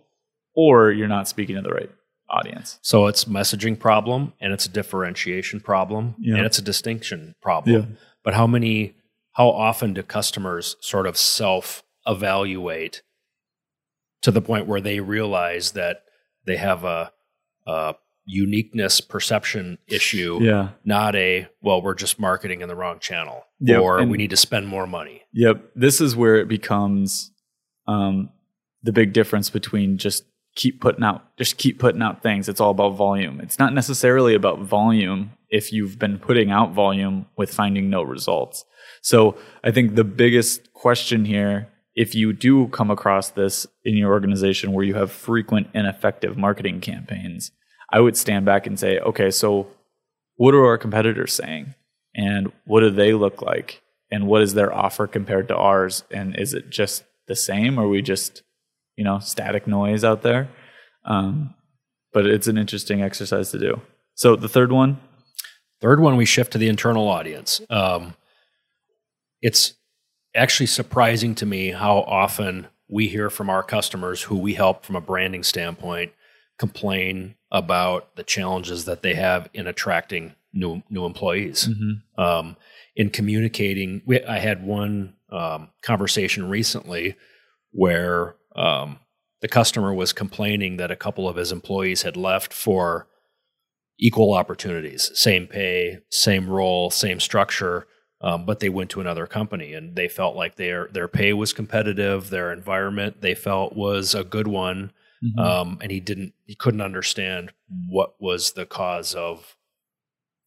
or 0.55 0.91
you're 0.91 1.07
not 1.07 1.29
speaking 1.29 1.57
to 1.57 1.63
the 1.63 1.71
right 1.71 1.91
audience. 2.29 2.79
So 2.83 3.07
it's 3.07 3.25
messaging 3.27 3.79
problem 3.79 4.33
and 4.41 4.53
it's 4.53 4.67
a 4.67 4.71
differentiation 4.71 5.61
problem 5.61 6.15
Yeah. 6.19 6.37
and 6.37 6.47
it's 6.47 6.59
a 6.59 6.63
distinction 6.63 7.35
problem. 7.41 7.75
Yeah. 7.75 7.87
But 8.25 8.35
how 8.35 8.47
many 8.47 8.95
how 9.33 9.49
often 9.51 9.93
do 9.95 10.03
customers 10.03 10.77
sort 10.81 11.07
of 11.07 11.17
self 11.17 11.83
evaluate 12.07 13.03
to 14.23 14.31
the 14.31 14.41
point 14.41 14.67
where 14.67 14.81
they 14.81 15.01
realize 15.01 15.73
that 15.73 16.03
they 16.47 16.57
have 16.57 16.85
a, 16.85 17.13
a 17.67 17.95
uniqueness 18.25 19.01
perception 19.01 19.79
issue, 19.87 20.39
Yeah. 20.43 20.71
not 20.85 21.15
a 21.15 21.49
well, 21.63 21.81
we're 21.83 21.95
just 21.95 22.19
marketing 22.19 22.61
in 22.61 22.69
the 22.69 22.75
wrong 22.75 22.99
channel 22.99 23.45
Yeah, 23.61 23.79
or 23.79 23.99
and- 23.99 24.11
we 24.11 24.19
need 24.19 24.31
to 24.31 24.37
spend 24.37 24.67
more 24.69 24.87
money. 24.87 25.23
Yep. 25.33 25.71
This 25.77 26.01
is 26.01 26.17
where 26.17 26.37
it 26.37 26.49
becomes 26.49 27.31
um, 27.87 28.31
the 28.83 28.93
big 28.93 29.13
difference 29.13 29.49
between 29.51 29.97
just 29.99 30.25
keep 30.57 30.81
putting 30.81 31.05
out, 31.05 31.37
just 31.37 31.59
keep 31.59 31.79
putting 31.79 32.03
out 32.03 32.23
things. 32.23 32.49
It's 32.49 32.61
all 32.61 32.71
about 32.71 32.97
volume. 32.97 33.41
It's 33.41 33.59
not 33.59 33.73
necessarily 33.73 34.35
about 34.35 34.61
volume 34.61 35.33
if 35.49 35.73
you've 35.73 35.99
been 35.99 36.19
putting 36.19 36.51
out 36.51 36.73
volume 36.73 37.27
with 37.37 37.55
finding 37.55 37.89
no 37.89 38.03
results. 38.03 38.65
So 39.03 39.37
I 39.63 39.71
think 39.71 39.95
the 39.95 40.05
biggest 40.05 40.73
question 40.73 41.25
here, 41.25 41.69
if 41.95 42.15
you 42.15 42.33
do 42.33 42.69
come 42.69 42.91
across 42.91 43.31
this 43.31 43.67
in 43.85 43.97
your 43.97 44.13
organization 44.13 44.73
where 44.73 44.85
you 44.85 44.95
have 44.95 45.13
frequent 45.13 45.69
ineffective 45.75 46.37
marketing 46.37 46.81
campaigns, 46.81 47.53
I 47.93 48.01
would 48.01 48.17
stand 48.17 48.45
back 48.45 48.67
and 48.67 48.79
say, 48.79 48.99
okay, 48.99 49.31
so 49.31 49.69
what 50.37 50.55
are 50.55 50.67
our 50.67 50.79
competitors 50.79 51.33
saying? 51.33 51.75
And 52.15 52.53
what 52.65 52.81
do 52.81 52.91
they 52.91 53.13
look 53.13 53.43
like? 53.43 53.83
And 54.11 54.27
what 54.27 54.43
is 54.43 54.55
their 54.55 54.73
offer 54.73 55.07
compared 55.07 55.49
to 55.49 55.57
ours? 55.57 56.05
And 56.11 56.37
is 56.37 56.55
it 56.55 56.71
just 56.71 57.05
the 57.29 57.37
same? 57.37 57.79
Or 57.79 57.89
we 57.89 58.03
just, 58.03 58.43
you 58.97 59.05
know, 59.05 59.19
static 59.19 59.67
noise 59.67 60.05
out 60.05 60.23
there? 60.23 60.49
Um, 61.05 61.55
but 62.13 62.27
it's 62.27 62.47
an 62.47 62.59
interesting 62.59 63.03
exercise 63.03 63.51
to 63.51 63.59
do. 63.59 63.81
So 64.15 64.37
the 64.37 64.49
third 64.49 64.73
one, 64.73 64.99
Third 65.81 66.01
one, 66.01 66.17
we 66.17 66.25
shift 66.25 66.53
to 66.53 66.59
the 66.59 66.69
internal 66.69 67.09
audience. 67.09 67.61
Um, 67.69 68.15
it's 69.43 69.75
actually 70.35 70.67
surprising 70.67 71.35
to 71.37 71.47
me 71.47 71.71
how 71.71 71.99
often 71.99 72.69
we 72.89 73.09
hear 73.09 73.31
from 73.31 73.51
our 73.51 73.63
customers 73.63 74.23
who 74.23 74.37
we 74.37 74.55
help 74.55 74.85
from 74.85 74.97
a 74.97 75.01
branding 75.01 75.43
standpoint 75.43 76.13
complain 76.59 77.35
about 77.51 78.17
the 78.17 78.23
challenges 78.23 78.87
that 78.87 79.03
they 79.03 79.15
have 79.15 79.51
in 79.53 79.67
attracting 79.67 80.35
new 80.53 80.83
new 80.89 81.05
employees. 81.05 81.69
Um, 82.17 82.57
in 82.95 83.11
communicating, 83.11 84.01
we, 84.07 84.25
I 84.25 84.39
had 84.39 84.67
one 84.67 85.15
um, 85.31 85.69
conversation 85.83 86.49
recently 86.49 87.17
where 87.73 88.36
um, 88.57 88.99
the 89.43 89.49
customer 89.49 89.93
was 89.95 90.13
complaining 90.13 90.77
that 90.79 90.91
a 90.91 90.97
couple 90.97 91.29
of 91.29 91.37
his 91.37 91.53
employees 91.53 92.03
had 92.03 92.17
left 92.17 92.53
for 92.53 93.07
equal 93.99 94.35
opportunities, 94.35 95.11
same 95.15 95.47
pay, 95.47 95.99
same 96.11 96.49
role, 96.51 96.91
same 96.91 97.21
structure, 97.21 97.87
um, 98.23 98.45
but 98.47 98.61
they 98.61 98.69
went 98.69 98.91
to 98.91 99.01
another 99.01 99.27
company 99.27 99.75
and 99.75 99.95
they 99.95 100.09
felt 100.09 100.35
like 100.37 100.57
their 100.57 100.89
their 100.93 101.09
pay 101.09 101.33
was 101.33 101.53
competitive, 101.53 102.31
their 102.31 102.53
environment 102.53 103.21
they 103.21 103.35
felt 103.35 103.75
was 103.77 104.15
a 104.15 104.25
good 104.25 104.49
one, 104.49 104.91
um, 105.39 105.79
and 105.83 105.91
he 105.91 106.01
didn't 106.01 106.33
he 106.45 106.55
couldn't 106.55 106.81
understand 106.81 107.53
what 107.89 108.15
was 108.21 108.53
the 108.53 108.67
cause 108.67 109.15
of 109.15 109.57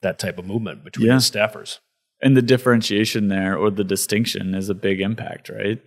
that 0.02 0.18
type 0.18 0.38
of 0.40 0.46
movement 0.46 0.84
between 0.84 1.08
Yeah. 1.08 1.18
staffers. 1.18 1.80
and 2.22 2.36
the 2.36 2.42
differentiation 2.42 3.28
there 3.30 3.56
or 3.58 3.70
the 3.72 3.84
distinction 3.84 4.54
is 4.56 4.68
a 4.70 4.74
big 4.76 5.00
impact, 5.02 5.50
right? 5.50 5.82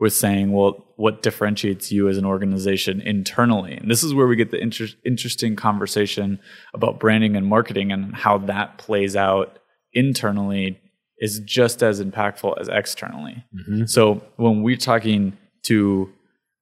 We're 0.00 0.08
saying, 0.08 0.52
well, 0.52 0.84
what 0.96 1.22
differentiates 1.22 1.92
you 1.92 2.08
as 2.08 2.18
an 2.18 2.24
organization 2.24 3.00
internally? 3.00 3.74
And 3.74 3.90
this 3.90 4.02
is 4.02 4.12
where 4.12 4.26
we 4.26 4.36
get 4.36 4.50
the 4.50 4.60
inter- 4.60 4.88
interesting 5.06 5.56
conversation 5.56 6.40
about 6.74 6.98
branding 6.98 7.36
and 7.36 7.46
marketing 7.46 7.92
and 7.92 8.14
how 8.14 8.38
that 8.38 8.78
plays 8.78 9.14
out 9.14 9.58
internally 9.92 10.80
is 11.18 11.40
just 11.40 11.82
as 11.82 12.02
impactful 12.02 12.60
as 12.60 12.68
externally. 12.68 13.44
Mm-hmm. 13.54 13.84
So 13.86 14.22
when 14.36 14.62
we're 14.62 14.76
talking 14.76 15.36
to 15.66 16.12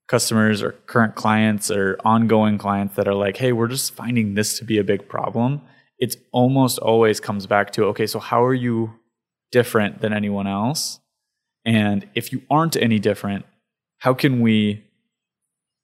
customers 0.08 0.62
or 0.62 0.72
current 0.86 1.14
clients 1.14 1.70
or 1.70 1.98
ongoing 2.04 2.58
clients 2.58 2.96
that 2.96 3.08
are 3.08 3.14
like, 3.14 3.38
hey, 3.38 3.52
we're 3.52 3.68
just 3.68 3.94
finding 3.94 4.34
this 4.34 4.58
to 4.58 4.64
be 4.64 4.78
a 4.78 4.84
big 4.84 5.08
problem, 5.08 5.62
it's 5.98 6.16
almost 6.32 6.78
always 6.78 7.18
comes 7.18 7.46
back 7.46 7.72
to, 7.72 7.84
okay, 7.86 8.06
so 8.06 8.18
how 8.18 8.44
are 8.44 8.54
you 8.54 8.92
different 9.52 10.00
than 10.00 10.12
anyone 10.12 10.46
else? 10.46 11.00
And 11.64 12.08
if 12.14 12.32
you 12.32 12.42
aren't 12.50 12.76
any 12.76 12.98
different, 12.98 13.44
how 13.98 14.14
can 14.14 14.40
we 14.40 14.84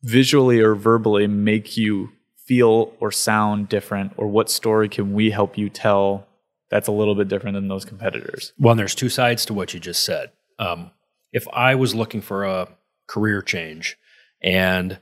visually 0.02 0.60
or 0.60 0.74
verbally 0.74 1.26
make 1.26 1.76
you 1.76 2.10
feel 2.36 2.92
or 3.00 3.12
sound 3.12 3.68
different? 3.68 4.12
Or 4.16 4.26
what 4.26 4.50
story 4.50 4.88
can 4.88 5.12
we 5.12 5.30
help 5.30 5.56
you 5.56 5.68
tell 5.68 6.26
that's 6.70 6.88
a 6.88 6.92
little 6.92 7.14
bit 7.14 7.28
different 7.28 7.54
than 7.54 7.68
those 7.68 7.84
competitors? 7.84 8.52
Well, 8.58 8.74
there's 8.74 8.94
two 8.94 9.08
sides 9.08 9.44
to 9.46 9.54
what 9.54 9.72
you 9.72 9.80
just 9.80 10.02
said. 10.02 10.32
Um, 10.58 10.90
if 11.32 11.46
I 11.52 11.74
was 11.74 11.94
looking 11.94 12.20
for 12.20 12.44
a 12.44 12.68
career 13.06 13.42
change 13.42 13.96
and 14.42 14.98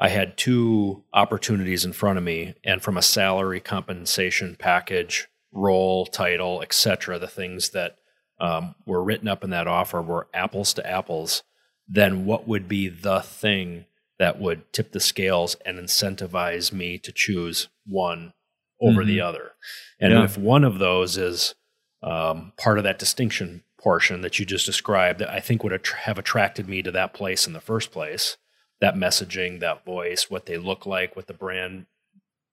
I 0.00 0.08
had 0.08 0.36
two 0.36 1.02
opportunities 1.12 1.84
in 1.84 1.92
front 1.92 2.18
of 2.18 2.24
me, 2.24 2.54
and 2.62 2.80
from 2.80 2.96
a 2.96 3.02
salary 3.02 3.60
compensation 3.60 4.56
package, 4.56 5.26
role, 5.52 6.06
title, 6.06 6.62
etc., 6.62 7.18
the 7.18 7.26
things 7.26 7.70
that 7.70 7.96
um, 8.40 8.74
were 8.86 9.02
written 9.02 9.28
up 9.28 9.42
in 9.44 9.50
that 9.50 9.66
offer 9.66 10.00
were 10.00 10.28
apples 10.32 10.72
to 10.74 10.86
apples, 10.88 11.42
then 11.88 12.24
what 12.24 12.46
would 12.46 12.68
be 12.68 12.88
the 12.88 13.20
thing 13.20 13.86
that 14.18 14.40
would 14.40 14.72
tip 14.72 14.92
the 14.92 15.00
scales 15.00 15.56
and 15.64 15.78
incentivize 15.78 16.72
me 16.72 16.98
to 16.98 17.12
choose 17.12 17.68
one 17.86 18.32
over 18.80 19.04
the 19.04 19.20
other? 19.20 19.52
And 20.00 20.12
Yeah. 20.12 20.24
if 20.24 20.36
one 20.38 20.64
of 20.64 20.78
those 20.78 21.16
is 21.16 21.54
um, 22.02 22.52
part 22.56 22.78
of 22.78 22.84
that 22.84 22.98
distinction 22.98 23.64
portion 23.80 24.20
that 24.20 24.38
you 24.38 24.46
just 24.46 24.66
described 24.66 25.18
that 25.20 25.30
I 25.30 25.40
think 25.40 25.62
would 25.64 25.72
attr- 25.72 25.94
have 25.94 26.18
attracted 26.18 26.68
me 26.68 26.82
to 26.82 26.90
that 26.92 27.12
place 27.14 27.46
in 27.46 27.52
the 27.52 27.60
first 27.60 27.90
place. 27.90 28.36
That 28.80 28.94
messaging, 28.94 29.58
that 29.60 29.84
voice, 29.84 30.30
what 30.30 30.46
they 30.46 30.58
look 30.58 30.86
like, 30.86 31.16
what 31.16 31.26
the 31.26 31.34
brand 31.34 31.86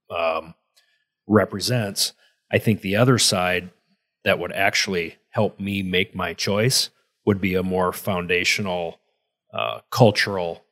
um, 0.09 0.55
represents. 1.27 2.13
I 2.51 2.57
think 2.57 2.81
the 2.81 2.95
other 2.95 3.17
side 3.17 3.69
that 4.23 4.39
would 4.39 4.51
actually 4.51 5.17
help 5.35 5.59
me 5.59 5.81
make 5.83 6.15
my 6.15 6.33
choice 6.33 6.89
would 7.25 7.39
be 7.41 7.55
a 7.55 7.63
more 7.63 7.91
foundational, 7.93 8.99
uh, 9.53 9.79
cultural, 9.91 10.63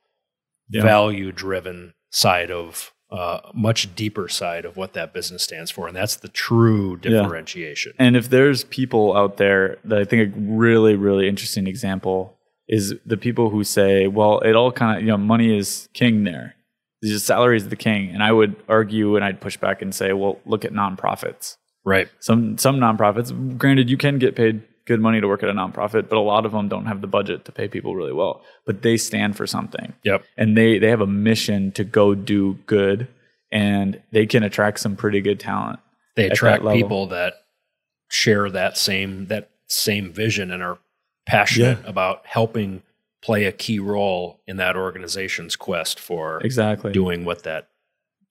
Yeah. 0.70 0.82
value 0.82 1.30
driven 1.32 1.94
side 2.10 2.50
of 2.50 2.90
uh, 3.10 3.38
much 3.54 3.94
deeper 3.94 4.26
side 4.28 4.64
of 4.64 4.76
what 4.76 4.92
that 4.94 5.12
business 5.12 5.42
stands 5.44 5.70
for. 5.70 5.86
And 5.86 5.94
that's 5.96 6.16
the 6.16 6.26
true 6.28 6.98
Yeah. 7.04 7.10
differentiation. 7.22 7.92
And 7.98 8.16
if 8.16 8.28
there's 8.30 8.64
people 8.64 9.16
out 9.16 9.36
there 9.36 9.78
that 9.84 9.98
I 10.00 10.04
think 10.04 10.34
a 10.34 10.40
really, 10.40 10.96
really 10.96 11.28
interesting 11.28 11.66
example 11.68 12.36
is 12.66 12.94
the 13.06 13.18
people 13.18 13.50
who 13.50 13.62
say, 13.62 14.08
well, 14.08 14.40
it 14.40 14.56
all 14.56 14.72
kind 14.72 14.96
of, 14.96 15.02
you 15.04 15.08
know, 15.10 15.18
money 15.18 15.56
is 15.56 15.88
king 15.92 16.24
there. 16.24 16.54
The 17.02 17.18
salary 17.20 17.56
is 17.58 17.68
the 17.68 17.76
king. 17.76 18.08
And 18.12 18.20
I 18.22 18.32
would 18.32 18.56
argue 18.68 19.14
and 19.16 19.24
I'd 19.24 19.40
push 19.40 19.58
back 19.58 19.80
and 19.82 19.94
say, 19.94 20.12
well, 20.14 20.40
look 20.46 20.64
at 20.64 20.72
nonprofits. 20.72 21.56
Right. 21.84 22.08
Some 22.20 22.58
some 22.58 22.76
nonprofits, 22.78 23.58
granted, 23.58 23.90
you 23.90 23.96
can 23.96 24.18
get 24.18 24.34
paid 24.34 24.62
good 24.86 25.00
money 25.00 25.20
to 25.20 25.26
work 25.26 25.42
at 25.42 25.48
a 25.48 25.52
nonprofit, 25.52 26.08
but 26.08 26.16
a 26.16 26.20
lot 26.20 26.44
of 26.44 26.52
them 26.52 26.68
don't 26.68 26.86
have 26.86 27.00
the 27.00 27.06
budget 27.06 27.44
to 27.46 27.52
pay 27.52 27.68
people 27.68 27.94
really 27.94 28.12
well. 28.12 28.42
But 28.66 28.82
they 28.82 28.96
stand 28.96 29.36
for 29.36 29.46
something. 29.46 29.92
Yep. 30.04 30.24
And 30.36 30.56
they 30.56 30.78
they 30.78 30.88
have 30.88 31.00
a 31.00 31.06
mission 31.06 31.72
to 31.72 31.84
go 31.84 32.14
do 32.14 32.54
good 32.66 33.08
and 33.52 34.02
they 34.12 34.26
can 34.26 34.42
attract 34.42 34.80
some 34.80 34.96
pretty 34.96 35.20
good 35.20 35.40
talent. 35.40 35.80
They 36.16 36.24
at 36.24 36.30
that 36.30 36.34
attract 36.34 36.64
people 36.64 37.06
that 37.08 37.34
share 38.10 38.50
that 38.50 38.76
same 38.76 39.26
that 39.26 39.50
same 39.68 40.12
vision 40.12 40.50
and 40.50 40.62
are 40.62 40.78
passionate 41.26 41.78
about 41.86 42.26
helping 42.26 42.82
play 43.22 43.44
a 43.44 43.52
key 43.52 43.78
role 43.78 44.40
in 44.46 44.58
that 44.58 44.76
organization's 44.76 45.56
quest 45.56 45.98
for 45.98 46.40
Exactly. 46.44 46.92
doing 46.92 47.24
what 47.24 47.42
that 47.44 47.68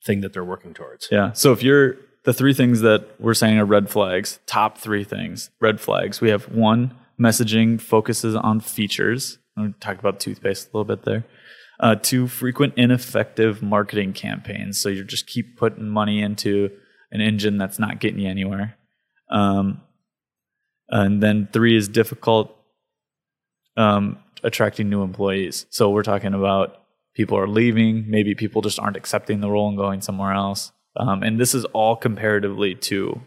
thing 0.06 0.22
that 0.22 0.34
they're 0.34 0.44
working 0.46 0.74
towards. 0.74 1.08
Yeah. 1.12 1.32
So 1.34 1.52
if 1.52 1.64
you're 1.64 1.98
the 2.24 2.34
three 2.34 2.54
things 2.54 2.82
that 2.82 3.08
we're 3.20 3.34
saying 3.34 3.58
are 3.58 3.66
red 3.66 3.90
flags, 3.90 4.40
top 4.46 4.78
three 4.78 5.04
things, 5.04 5.50
red 5.60 5.80
flags. 5.82 6.22
We 6.22 6.30
have 6.30 6.46
one, 6.46 6.96
messaging 7.20 7.80
focuses 7.80 8.36
on 8.36 8.60
features. 8.60 9.38
We 9.58 9.74
talked 9.80 10.00
about 10.00 10.20
toothpaste 10.20 10.68
a 10.68 10.78
little 10.78 10.96
bit 10.96 11.06
there. 11.06 11.26
Uh, 11.80 11.96
two, 11.96 12.28
frequent 12.28 12.74
ineffective 12.78 13.62
marketing 13.62 14.14
campaigns. 14.14 14.80
So 14.80 14.90
you 14.90 15.04
just 15.04 15.28
keep 15.28 15.58
putting 15.58 15.90
money 15.90 16.22
into 16.22 16.70
an 17.12 17.20
engine 17.20 17.58
that's 17.58 17.80
not 17.80 18.00
getting 18.00 18.20
you 18.20 18.30
anywhere. 18.30 18.76
Um, 19.30 19.82
and 20.90 21.22
then 21.22 21.50
three 21.52 21.76
is 21.76 21.88
difficult 21.88 22.56
um, 23.76 24.20
attracting 24.44 24.90
new 24.90 25.02
employees. 25.02 25.66
So 25.72 25.90
we're 25.90 26.04
talking 26.04 26.34
about 26.34 26.78
people 27.16 27.38
are 27.38 27.48
leaving, 27.48 28.10
maybe 28.10 28.36
people 28.36 28.62
just 28.62 28.80
aren't 28.80 28.98
accepting 28.98 29.42
the 29.42 29.50
role 29.50 29.68
and 29.68 29.78
going 29.78 30.02
somewhere 30.02 30.34
else. 30.34 30.72
Um, 30.96 31.24
and 31.24 31.40
this 31.40 31.56
is 31.56 31.66
all 31.66 31.96
comparatively 31.96 32.76
to 32.76 33.22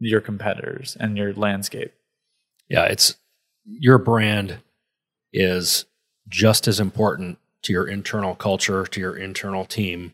your 0.00 0.20
competitors 0.20 0.96
and 0.98 1.16
your 1.16 1.32
landscape. 1.32 1.92
Yeah, 2.68 2.84
it's 2.84 3.16
your 3.64 3.98
brand 3.98 4.58
is 5.32 5.86
just 6.28 6.66
as 6.68 6.80
important 6.80 7.38
to 7.62 7.72
your 7.72 7.86
internal 7.86 8.34
culture, 8.34 8.84
to 8.84 9.00
your 9.00 9.16
internal 9.16 9.64
team, 9.64 10.12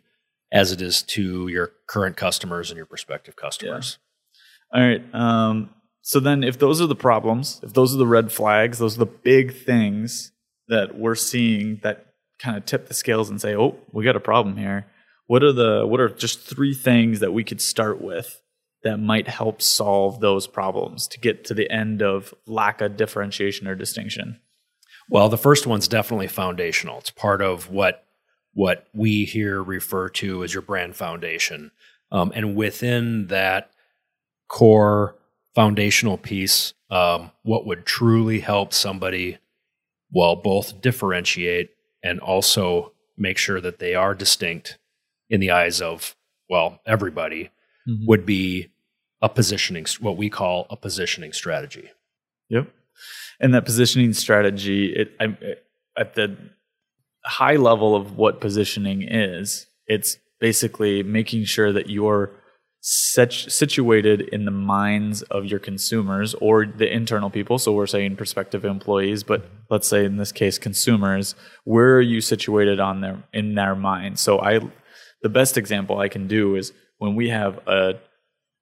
as 0.52 0.72
it 0.72 0.80
is 0.80 1.02
to 1.02 1.48
your 1.48 1.72
current 1.86 2.16
customers 2.16 2.70
and 2.70 2.76
your 2.76 2.86
prospective 2.86 3.36
customers. 3.36 3.98
All 4.72 4.82
right. 4.82 5.02
Um, 5.12 5.70
so 6.02 6.20
then, 6.20 6.42
if 6.42 6.58
those 6.58 6.80
are 6.80 6.86
the 6.86 6.94
problems, 6.94 7.60
if 7.62 7.72
those 7.72 7.94
are 7.94 7.98
the 7.98 8.06
red 8.06 8.32
flags, 8.32 8.78
those 8.78 8.96
are 8.96 9.00
the 9.00 9.06
big 9.06 9.54
things 9.54 10.32
that 10.68 10.96
we're 10.96 11.14
seeing 11.14 11.80
that 11.82 12.06
kind 12.38 12.56
of 12.56 12.64
tip 12.64 12.88
the 12.88 12.94
scales 12.94 13.28
and 13.28 13.40
say, 13.40 13.54
"Oh, 13.54 13.76
we 13.92 14.04
got 14.04 14.16
a 14.16 14.20
problem 14.20 14.56
here." 14.56 14.86
What 15.30 15.44
are 15.44 15.52
the 15.52 15.86
what 15.86 16.00
are 16.00 16.08
just 16.08 16.40
three 16.40 16.74
things 16.74 17.20
that 17.20 17.32
we 17.32 17.44
could 17.44 17.60
start 17.60 18.02
with 18.02 18.42
that 18.82 18.96
might 18.96 19.28
help 19.28 19.62
solve 19.62 20.18
those 20.18 20.48
problems 20.48 21.06
to 21.06 21.20
get 21.20 21.44
to 21.44 21.54
the 21.54 21.70
end 21.70 22.02
of 22.02 22.34
lack 22.48 22.80
of 22.80 22.96
differentiation 22.96 23.68
or 23.68 23.76
distinction? 23.76 24.40
Well, 25.08 25.28
the 25.28 25.38
first 25.38 25.68
one's 25.68 25.86
definitely 25.86 26.26
foundational. 26.26 26.98
It's 26.98 27.12
part 27.12 27.42
of 27.42 27.70
what 27.70 28.02
what 28.54 28.88
we 28.92 29.24
here 29.24 29.62
refer 29.62 30.08
to 30.08 30.42
as 30.42 30.52
your 30.52 30.62
brand 30.62 30.96
foundation, 30.96 31.70
um, 32.10 32.32
and 32.34 32.56
within 32.56 33.28
that 33.28 33.70
core 34.48 35.14
foundational 35.54 36.18
piece, 36.18 36.74
um, 36.90 37.30
what 37.44 37.66
would 37.66 37.86
truly 37.86 38.40
help 38.40 38.72
somebody, 38.72 39.38
well, 40.10 40.34
both 40.34 40.80
differentiate 40.80 41.70
and 42.02 42.18
also 42.18 42.94
make 43.16 43.38
sure 43.38 43.60
that 43.60 43.78
they 43.78 43.94
are 43.94 44.12
distinct 44.12 44.76
in 45.30 45.40
the 45.40 45.50
eyes 45.52 45.80
of 45.80 46.16
well 46.50 46.80
everybody, 46.84 47.50
mm-hmm. 47.88 48.06
would 48.06 48.26
be 48.26 48.70
a 49.22 49.28
positioning, 49.28 49.86
what 50.00 50.16
we 50.16 50.28
call 50.28 50.66
a 50.70 50.76
positioning 50.76 51.32
strategy. 51.32 51.90
Yep. 52.48 52.68
And 53.38 53.54
that 53.54 53.64
positioning 53.64 54.12
strategy, 54.12 54.92
it, 54.92 55.12
I, 55.20 55.36
at 55.96 56.14
the 56.14 56.36
high 57.24 57.56
level 57.56 57.94
of 57.94 58.16
what 58.16 58.40
positioning 58.40 59.02
is, 59.02 59.66
it's 59.86 60.16
basically 60.40 61.02
making 61.02 61.44
sure 61.44 61.72
that 61.72 61.88
you're 61.88 62.32
such 62.82 63.50
situated 63.50 64.22
in 64.22 64.46
the 64.46 64.50
minds 64.50 65.20
of 65.22 65.44
your 65.44 65.60
consumers 65.60 66.32
or 66.34 66.64
the 66.64 66.90
internal 66.90 67.28
people. 67.28 67.58
So 67.58 67.72
we're 67.72 67.86
saying 67.86 68.16
prospective 68.16 68.64
employees, 68.64 69.22
but 69.22 69.44
let's 69.68 69.86
say 69.86 70.04
in 70.06 70.16
this 70.16 70.32
case 70.32 70.58
consumers. 70.58 71.34
Where 71.64 71.96
are 71.96 72.00
you 72.00 72.22
situated 72.22 72.80
on 72.80 73.02
their 73.02 73.22
in 73.34 73.54
their 73.54 73.74
mind? 73.74 74.18
So 74.18 74.40
I, 74.40 74.60
the 75.22 75.28
best 75.28 75.56
example 75.56 75.98
I 75.98 76.08
can 76.08 76.26
do 76.26 76.56
is 76.56 76.72
when 76.98 77.14
we 77.14 77.28
have 77.28 77.58
a 77.66 78.00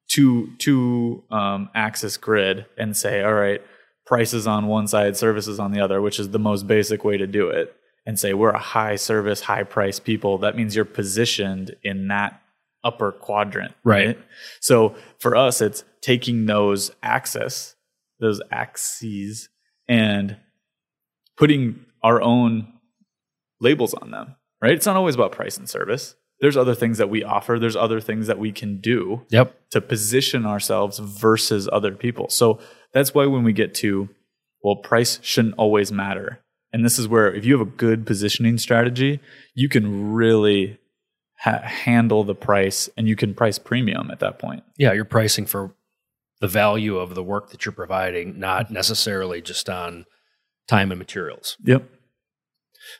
two 0.08 0.50
two 0.58 1.22
um, 1.30 1.70
axis 1.74 2.16
grid 2.16 2.66
and 2.76 2.96
say, 2.96 3.22
all 3.22 3.34
right, 3.34 3.60
prices 4.06 4.46
on 4.46 4.66
one 4.66 4.88
side, 4.88 5.16
services 5.16 5.60
on 5.60 5.72
the 5.72 5.80
other, 5.80 6.00
which 6.00 6.18
is 6.18 6.30
the 6.30 6.38
most 6.38 6.66
basic 6.66 7.04
way 7.04 7.16
to 7.16 7.26
do 7.26 7.48
it, 7.48 7.74
and 8.06 8.18
say 8.18 8.32
we're 8.34 8.50
a 8.50 8.58
high 8.58 8.96
service, 8.96 9.42
high 9.42 9.64
price 9.64 10.00
people. 10.00 10.38
That 10.38 10.56
means 10.56 10.74
you're 10.74 10.84
positioned 10.84 11.76
in 11.82 12.08
that 12.08 12.40
upper 12.84 13.12
quadrant, 13.12 13.74
Right. 13.84 14.18
So 14.60 14.94
for 15.18 15.36
us, 15.36 15.60
it's 15.60 15.84
taking 16.00 16.46
those 16.46 16.90
axis, 17.02 17.74
those 18.20 18.40
axes, 18.50 19.48
and 19.88 20.36
putting 21.36 21.84
our 22.02 22.22
own 22.22 22.72
labels 23.60 23.94
on 23.94 24.10
them. 24.10 24.36
Right? 24.62 24.72
It's 24.72 24.86
not 24.86 24.96
always 24.96 25.14
about 25.14 25.32
price 25.32 25.56
and 25.56 25.68
service. 25.68 26.14
There's 26.40 26.56
other 26.56 26.74
things 26.74 26.98
that 26.98 27.10
we 27.10 27.24
offer. 27.24 27.58
There's 27.58 27.76
other 27.76 28.00
things 28.00 28.26
that 28.28 28.38
we 28.38 28.52
can 28.52 28.80
do 28.80 29.22
Yep. 29.30 29.70
to 29.70 29.80
position 29.80 30.46
ourselves 30.46 30.98
versus 30.98 31.68
other 31.72 31.92
people. 31.92 32.28
So 32.28 32.60
that's 32.92 33.12
why 33.14 33.26
when 33.26 33.42
we 33.42 33.52
get 33.52 33.74
to, 33.76 34.08
well, 34.62 34.76
price 34.76 35.18
shouldn't 35.22 35.54
always 35.58 35.90
matter. 35.90 36.40
And 36.72 36.84
this 36.84 36.98
is 36.98 37.08
where 37.08 37.32
if 37.32 37.44
you 37.44 37.58
have 37.58 37.66
a 37.66 37.70
good 37.70 38.06
positioning 38.06 38.58
strategy, 38.58 39.20
you 39.54 39.68
can 39.68 40.12
really 40.12 40.78
ha- 41.40 41.62
handle 41.62 42.24
the 42.24 42.34
price 42.34 42.88
and 42.96 43.08
you 43.08 43.16
can 43.16 43.34
price 43.34 43.58
premium 43.58 44.10
at 44.10 44.20
that 44.20 44.38
point. 44.38 44.62
Yeah, 44.76 44.92
you're 44.92 45.04
pricing 45.04 45.46
for 45.46 45.74
the 46.40 46.48
value 46.48 46.98
of 46.98 47.14
the 47.16 47.22
work 47.22 47.50
that 47.50 47.64
you're 47.64 47.72
providing, 47.72 48.38
not 48.38 48.70
necessarily 48.70 49.40
just 49.42 49.68
on 49.68 50.04
time 50.68 50.92
and 50.92 50.98
materials. 50.98 51.56
Yep. 51.64 51.84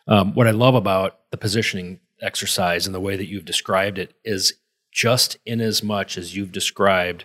Um, 0.08 0.34
what 0.34 0.48
I 0.48 0.50
love 0.50 0.74
about 0.74 1.18
the 1.30 1.36
positioning 1.36 2.00
exercise 2.22 2.86
and 2.86 2.94
the 2.94 3.00
way 3.00 3.16
that 3.16 3.28
you've 3.28 3.44
described 3.44 3.98
it 3.98 4.14
is 4.24 4.54
just 4.92 5.36
in 5.46 5.60
as 5.60 5.82
much 5.82 6.16
as 6.18 6.34
you've 6.36 6.52
described 6.52 7.24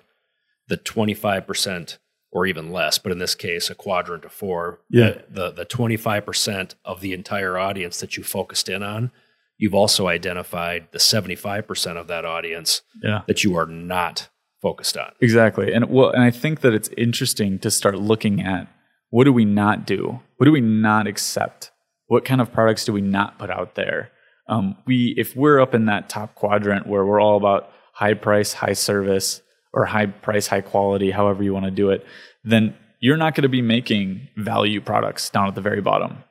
the 0.68 0.78
25% 0.78 1.98
or 2.32 2.46
even 2.46 2.72
less, 2.72 2.98
but 2.98 3.12
in 3.12 3.20
this 3.20 3.36
case, 3.36 3.70
a 3.70 3.76
quadrant 3.76 4.26
of 4.26 4.32
four, 4.32 4.80
Yeah. 4.90 5.22
the, 5.30 5.52
the 5.52 5.66
25% 5.66 6.74
of 6.84 7.00
the 7.02 7.14
entire 7.14 7.58
audience 7.60 8.00
that 8.00 8.18
you 8.18 8.24
focused 8.24 8.70
in 8.70 8.82
on, 8.82 9.12
you've 9.58 9.76
also 9.76 10.08
identified 10.08 10.88
the 10.92 10.98
75% 11.00 11.98
of 11.98 12.08
that 12.08 12.26
audience 12.26 12.82
Yeah. 13.04 13.22
that 13.28 13.44
you 13.44 13.56
are 13.56 13.68
not 13.68 14.30
focused 14.62 14.98
on. 14.98 15.12
Exactly. 15.22 15.74
And 15.74 15.90
well, 15.90 16.10
and 16.10 16.24
I 16.24 16.32
think 16.32 16.62
that 16.62 16.74
it's 16.74 16.90
interesting 16.98 17.60
to 17.60 17.70
start 17.70 18.00
looking 18.00 18.42
at 18.42 18.68
what 19.10 19.26
do 19.26 19.34
we 19.34 19.46
not 19.46 19.86
do? 19.86 20.22
What 20.38 20.46
do 20.46 20.52
we 20.52 20.62
not 20.62 21.06
accept? 21.06 21.72
What 22.08 22.26
kind 22.26 22.42
of 22.42 22.52
products 22.52 22.84
do 22.86 22.94
we 22.94 23.02
not 23.02 23.38
put 23.38 23.52
out 23.52 23.76
there? 23.76 24.10
Um, 24.48 24.78
we, 24.86 25.14
if 25.18 25.36
we're 25.36 25.62
up 25.62 25.74
in 25.74 25.86
that 25.86 26.10
top 26.10 26.36
quadrant 26.36 26.88
where 26.88 27.06
we're 27.06 27.22
all 27.22 27.38
about 27.38 27.70
high 27.94 28.14
price, 28.14 28.54
high 28.54 28.74
service, 28.74 29.42
or 29.74 29.86
high 29.86 30.06
price, 30.08 30.48
high 30.48 30.62
quality, 30.62 31.12
however 31.12 31.44
you 31.44 31.54
want 31.54 31.66
to 31.66 31.72
do 31.72 31.90
it, 31.90 32.06
then 32.44 32.76
you're 33.00 33.18
not 33.18 33.36
going 33.36 33.44
to 33.44 33.50
be 33.50 33.62
making 33.62 34.28
value 34.38 34.80
products 34.80 35.30
down 35.30 35.48
at 35.48 35.56
the 35.56 35.62
very 35.62 35.82
bottom, 35.82 36.24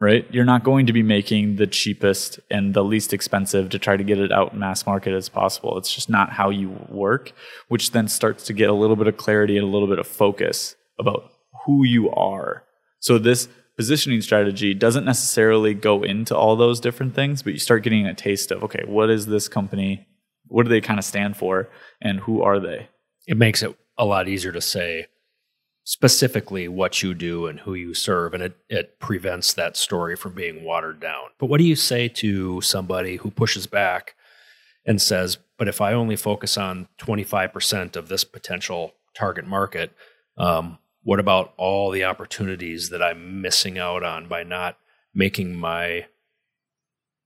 right? 0.00 0.26
You're 0.30 0.44
not 0.44 0.64
going 0.64 0.86
to 0.86 0.92
be 0.92 1.02
making 1.02 1.56
the 1.56 1.66
cheapest 1.66 2.40
and 2.50 2.74
the 2.74 2.84
least 2.84 3.12
expensive 3.12 3.70
to 3.70 3.78
try 3.78 3.96
to 3.96 4.04
get 4.04 4.18
it 4.18 4.32
out 4.32 4.56
mass 4.56 4.84
market 4.84 5.14
as 5.14 5.28
possible. 5.28 5.78
It's 5.78 5.94
just 5.94 6.10
not 6.10 6.32
how 6.32 6.50
you 6.50 6.70
work, 6.88 7.32
which 7.68 7.92
then 7.92 8.08
starts 8.08 8.44
to 8.46 8.52
get 8.52 8.68
a 8.68 8.74
little 8.74 8.96
bit 8.96 9.06
of 9.06 9.16
clarity 9.16 9.56
and 9.56 9.66
a 9.66 9.70
little 9.70 9.88
bit 9.88 9.98
of 9.98 10.06
focus 10.06 10.76
about 10.98 11.30
who 11.64 11.84
you 11.84 12.10
are. 12.10 12.64
So 13.00 13.18
this 13.18 13.48
positioning 13.78 14.20
strategy 14.20 14.74
doesn't 14.74 15.04
necessarily 15.04 15.72
go 15.72 16.02
into 16.02 16.36
all 16.36 16.56
those 16.56 16.80
different 16.80 17.14
things, 17.14 17.44
but 17.44 17.52
you 17.52 17.60
start 17.60 17.84
getting 17.84 18.06
a 18.06 18.12
taste 18.12 18.50
of 18.50 18.64
okay, 18.64 18.82
what 18.84 19.08
is 19.08 19.26
this 19.26 19.46
company? 19.46 20.04
What 20.48 20.64
do 20.64 20.68
they 20.68 20.80
kind 20.80 20.98
of 20.98 21.04
stand 21.04 21.36
for 21.36 21.68
and 22.02 22.18
who 22.18 22.42
are 22.42 22.58
they? 22.58 22.88
It 23.28 23.36
makes 23.36 23.62
it 23.62 23.78
a 23.96 24.04
lot 24.04 24.26
easier 24.26 24.50
to 24.50 24.60
say 24.60 25.06
specifically 25.84 26.66
what 26.66 27.04
you 27.04 27.14
do 27.14 27.46
and 27.46 27.60
who 27.60 27.74
you 27.74 27.94
serve, 27.94 28.34
and 28.34 28.42
it, 28.42 28.56
it 28.68 28.98
prevents 28.98 29.54
that 29.54 29.76
story 29.76 30.16
from 30.16 30.34
being 30.34 30.64
watered 30.64 30.98
down. 30.98 31.28
But 31.38 31.46
what 31.46 31.58
do 31.58 31.64
you 31.64 31.76
say 31.76 32.08
to 32.08 32.60
somebody 32.60 33.16
who 33.16 33.30
pushes 33.30 33.68
back 33.68 34.16
and 34.84 35.00
says, 35.00 35.38
but 35.56 35.68
if 35.68 35.80
I 35.80 35.92
only 35.92 36.16
focus 36.16 36.58
on 36.58 36.88
25% 36.98 37.94
of 37.94 38.08
this 38.08 38.24
potential 38.24 38.94
target 39.14 39.46
market, 39.46 39.92
um, 40.36 40.78
what 41.08 41.18
about 41.18 41.54
all 41.56 41.90
the 41.90 42.04
opportunities 42.04 42.90
that 42.90 43.02
I'm 43.02 43.40
missing 43.40 43.78
out 43.78 44.02
on 44.02 44.28
by 44.28 44.42
not 44.42 44.76
making 45.14 45.56
my 45.56 46.04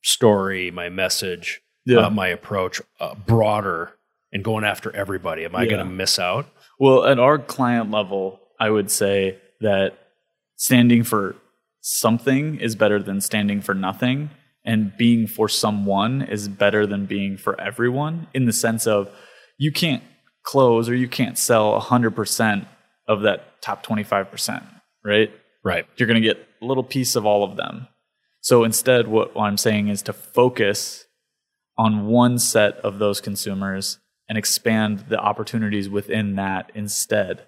story, 0.05 0.71
my 0.71 0.89
message, 0.89 1.61
Yeah. 1.85 2.07
uh, 2.07 2.11
my 2.11 2.29
approach 2.29 2.81
uh, 3.01 3.17
broader 3.17 3.95
and 4.33 4.45
going 4.45 4.63
after 4.65 4.95
everybody? 4.95 5.45
Am 5.45 5.57
I 5.57 5.65
Yeah. 5.65 5.71
going 5.71 5.85
to 5.85 5.93
miss 5.93 6.17
out? 6.21 6.47
Well, 6.79 7.05
at 7.05 7.19
our 7.19 7.41
client 7.41 7.91
level, 7.91 8.39
I 8.61 8.71
would 8.71 8.89
say 8.89 9.39
that 9.61 9.99
standing 10.55 11.03
for 11.03 11.35
something 11.81 12.61
is 12.61 12.77
better 12.77 13.03
than 13.03 13.21
standing 13.21 13.61
for 13.61 13.75
nothing, 13.75 14.31
and 14.65 14.97
being 14.97 15.27
for 15.27 15.49
someone 15.49 16.23
is 16.23 16.47
better 16.47 16.87
than 16.87 17.07
being 17.07 17.37
for 17.37 17.61
everyone 17.61 18.29
in 18.33 18.45
the 18.45 18.53
sense 18.53 18.87
of 18.87 19.11
you 19.59 19.73
can't 19.73 20.05
close 20.45 20.89
or 20.89 20.95
you 20.95 21.09
can't 21.09 21.37
sell 21.37 21.75
100% 21.81 22.65
of 23.07 23.23
that 23.23 23.61
top 23.63 23.85
25%, 23.85 24.65
right? 25.05 25.33
Right. 25.65 25.87
You're 25.97 26.07
going 26.07 26.21
to 26.21 26.27
get 26.27 26.47
a 26.61 26.65
little 26.65 26.83
piece 26.83 27.15
of 27.15 27.25
all 27.27 27.45
of 27.45 27.57
them. 27.57 27.89
So 28.41 28.65
instead, 28.65 29.07
what, 29.07 29.35
what 29.35 29.45
I'm 29.45 29.57
saying 29.57 29.89
is 29.89 30.03
to 30.03 30.13
focus 30.13 31.07
on 31.79 32.07
one 32.07 32.39
set 32.39 32.77
of 32.79 32.99
those 32.99 33.21
consumers 33.21 33.99
and 34.29 34.37
expand 34.37 35.07
the 35.09 35.19
opportunities 35.19 35.89
within 35.89 36.37
that 36.37 36.71
instead 36.75 37.43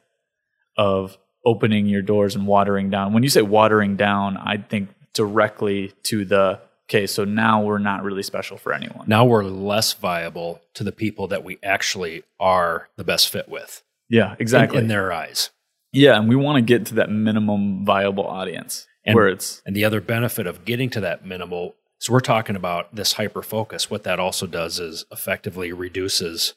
of 0.76 1.18
opening 1.44 1.86
your 1.86 2.02
doors 2.02 2.34
and 2.34 2.46
watering 2.46 2.90
down. 2.90 3.12
When 3.12 3.22
you 3.22 3.28
say 3.28 3.42
watering 3.42 3.96
down, 3.96 4.36
I 4.36 4.56
think 4.56 4.88
directly 5.12 5.92
to 6.04 6.24
the 6.24 6.60
okay, 6.88 7.06
so 7.06 7.24
now 7.24 7.62
we're 7.62 7.78
not 7.78 8.02
really 8.02 8.22
special 8.22 8.56
for 8.56 8.72
anyone. 8.72 9.06
Now 9.08 9.24
we're 9.24 9.44
less 9.44 9.92
viable 9.94 10.60
to 10.74 10.84
the 10.84 10.92
people 10.92 11.28
that 11.28 11.42
we 11.44 11.58
actually 11.62 12.22
are 12.38 12.88
the 12.96 13.04
best 13.04 13.30
fit 13.30 13.48
with 13.48 13.82
Yeah, 14.08 14.34
exactly. 14.38 14.78
in, 14.78 14.88
their 14.88 15.12
eyes. 15.12 15.50
yeah, 15.92 16.16
and 16.18 16.28
we 16.28 16.36
want 16.36 16.56
to 16.56 16.62
get 16.62 16.86
to 16.86 16.94
that 16.94 17.10
minimum 17.10 17.84
viable 17.84 18.26
audience 18.26 18.86
And- 19.04 19.14
where 19.14 19.28
it's 19.28 19.62
And 19.66 19.74
the 19.74 19.84
other 19.84 20.00
benefit 20.00 20.46
of 20.46 20.64
getting 20.64 20.90
to 20.90 21.00
that 21.00 21.24
minimal, 21.24 21.74
so 21.98 22.12
we're 22.12 22.20
talking 22.20 22.56
about 22.56 22.94
this 22.94 23.14
hyper 23.14 23.42
focus. 23.42 23.90
What 23.90 24.02
that 24.04 24.18
also 24.20 24.46
does 24.46 24.78
is 24.78 25.04
effectively 25.10 25.72
reduces 25.72 26.54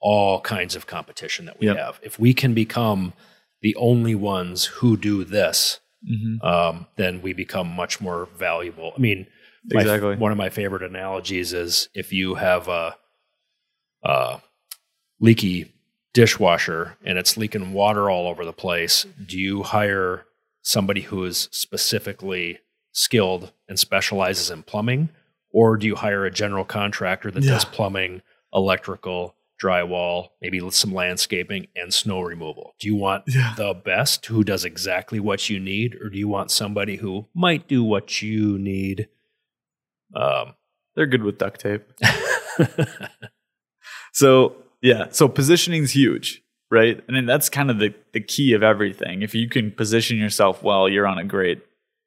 all 0.00 0.40
kinds 0.40 0.76
of 0.76 0.86
competition 0.86 1.46
that 1.46 1.58
we 1.60 1.66
Yep. 1.66 1.76
have. 1.76 2.00
If 2.02 2.18
we 2.18 2.32
can 2.34 2.54
become 2.54 3.12
the 3.62 3.74
only 3.76 4.14
ones 4.14 4.64
who 4.66 4.96
do 4.96 5.24
this, 5.24 5.80
Mm-hmm. 6.08 6.46
um, 6.46 6.86
then 6.96 7.20
we 7.22 7.32
become 7.32 7.66
much 7.68 8.00
more 8.00 8.28
valuable. 8.36 8.92
I 8.96 9.00
mean, 9.00 9.26
my- 9.72 9.80
Exactly. 9.80 10.14
one 10.16 10.30
of 10.30 10.38
my 10.38 10.50
favorite 10.50 10.82
analogies 10.84 11.52
is 11.52 11.88
if 11.94 12.12
you 12.12 12.34
have 12.36 12.68
a, 12.68 12.96
a 14.04 14.40
leaky 15.20 15.72
dishwasher 16.16 16.96
and 17.04 17.18
it's 17.18 17.36
leaking 17.36 17.74
water 17.74 18.08
all 18.10 18.26
over 18.26 18.42
the 18.46 18.52
place, 18.52 19.04
do 19.26 19.38
you 19.38 19.62
hire 19.62 20.24
somebody 20.62 21.02
who 21.02 21.22
is 21.24 21.50
specifically 21.52 22.58
skilled 22.92 23.52
and 23.68 23.78
specializes 23.78 24.50
in 24.50 24.62
plumbing, 24.62 25.10
or 25.52 25.76
do 25.76 25.86
you 25.86 25.94
hire 25.94 26.24
a 26.24 26.30
general 26.30 26.64
contractor 26.64 27.30
that 27.30 27.42
does 27.42 27.66
plumbing, 27.66 28.22
electrical, 28.54 29.34
drywall, 29.62 30.28
maybe 30.40 30.58
some 30.70 30.94
landscaping 30.94 31.66
and 31.76 31.92
snow 31.92 32.22
removal? 32.22 32.74
Do 32.80 32.88
you 32.88 32.96
want 32.96 33.24
Yeah. 33.28 33.52
the 33.58 33.74
best 33.74 34.24
who 34.24 34.42
does 34.42 34.64
exactly 34.64 35.20
what 35.20 35.50
you 35.50 35.60
need, 35.60 35.96
or 36.00 36.08
do 36.08 36.16
you 36.18 36.28
want 36.28 36.50
somebody 36.50 36.96
who 36.96 37.26
might 37.34 37.68
do 37.68 37.84
what 37.84 38.22
you 38.22 38.58
need? 38.58 39.08
Um, 40.14 40.54
they're 40.94 41.06
good 41.06 41.22
with 41.24 41.36
duct 41.36 41.60
tape. 41.60 41.82
So 44.12 44.56
yeah, 44.86 45.08
so 45.10 45.26
positioning 45.28 45.82
is 45.82 45.90
huge, 45.90 46.42
right? 46.70 47.02
I 47.08 47.12
mean 47.12 47.26
that's 47.26 47.48
kind 47.48 47.70
of 47.70 47.78
the, 47.78 47.92
the 48.12 48.20
key 48.20 48.52
of 48.52 48.62
everything. 48.62 49.22
If 49.22 49.34
you 49.34 49.48
can 49.48 49.72
position 49.72 50.16
yourself 50.16 50.62
well, 50.62 50.88
you're 50.88 51.08
on 51.08 51.18
a 51.18 51.24
great 51.24 51.62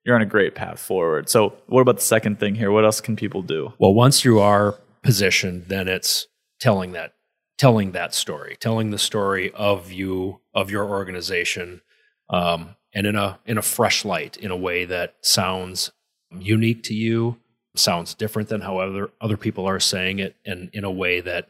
you're 0.05 0.15
on 0.15 0.21
a 0.21 0.25
great 0.25 0.55
path 0.55 0.79
forward. 0.79 1.27
So 1.27 1.53
what 1.67 1.81
about 1.81 1.97
the 1.97 2.03
second 2.03 2.39
thing 2.39 2.55
here? 2.55 2.71
What 2.71 2.85
else 2.85 3.01
can 3.01 3.17
people 3.17 3.41
do? 3.41 3.73
Well, 3.79 3.93
once 3.93 4.23
you 4.23 4.39
are 4.39 4.79
positioned, 5.03 5.65
then 5.67 5.89
it's 5.89 6.27
telling 6.61 6.93
that 6.93 7.15
telling 7.57 7.91
that 7.91 8.15
story, 8.15 8.55
telling 8.61 8.91
the 8.91 8.97
story 8.97 9.51
of 9.53 9.91
you 9.91 10.39
of 10.53 10.71
your 10.71 10.85
organization, 10.85 11.81
um, 12.29 12.77
and 12.93 13.05
in 13.05 13.17
a 13.17 13.39
in 13.45 13.57
a 13.57 13.61
fresh 13.61 14.05
light, 14.05 14.37
in 14.37 14.51
a 14.51 14.57
way 14.57 14.85
that 14.85 15.15
sounds 15.21 15.91
unique 16.31 16.83
to 16.83 16.93
you, 16.93 17.35
sounds 17.75 18.13
different 18.13 18.47
than 18.47 18.61
how 18.61 18.77
other 18.77 19.09
other 19.19 19.35
people 19.35 19.65
are 19.65 19.81
saying 19.81 20.19
it, 20.19 20.37
and 20.45 20.69
in 20.71 20.85
a 20.85 20.91
way 20.91 21.19
that 21.19 21.49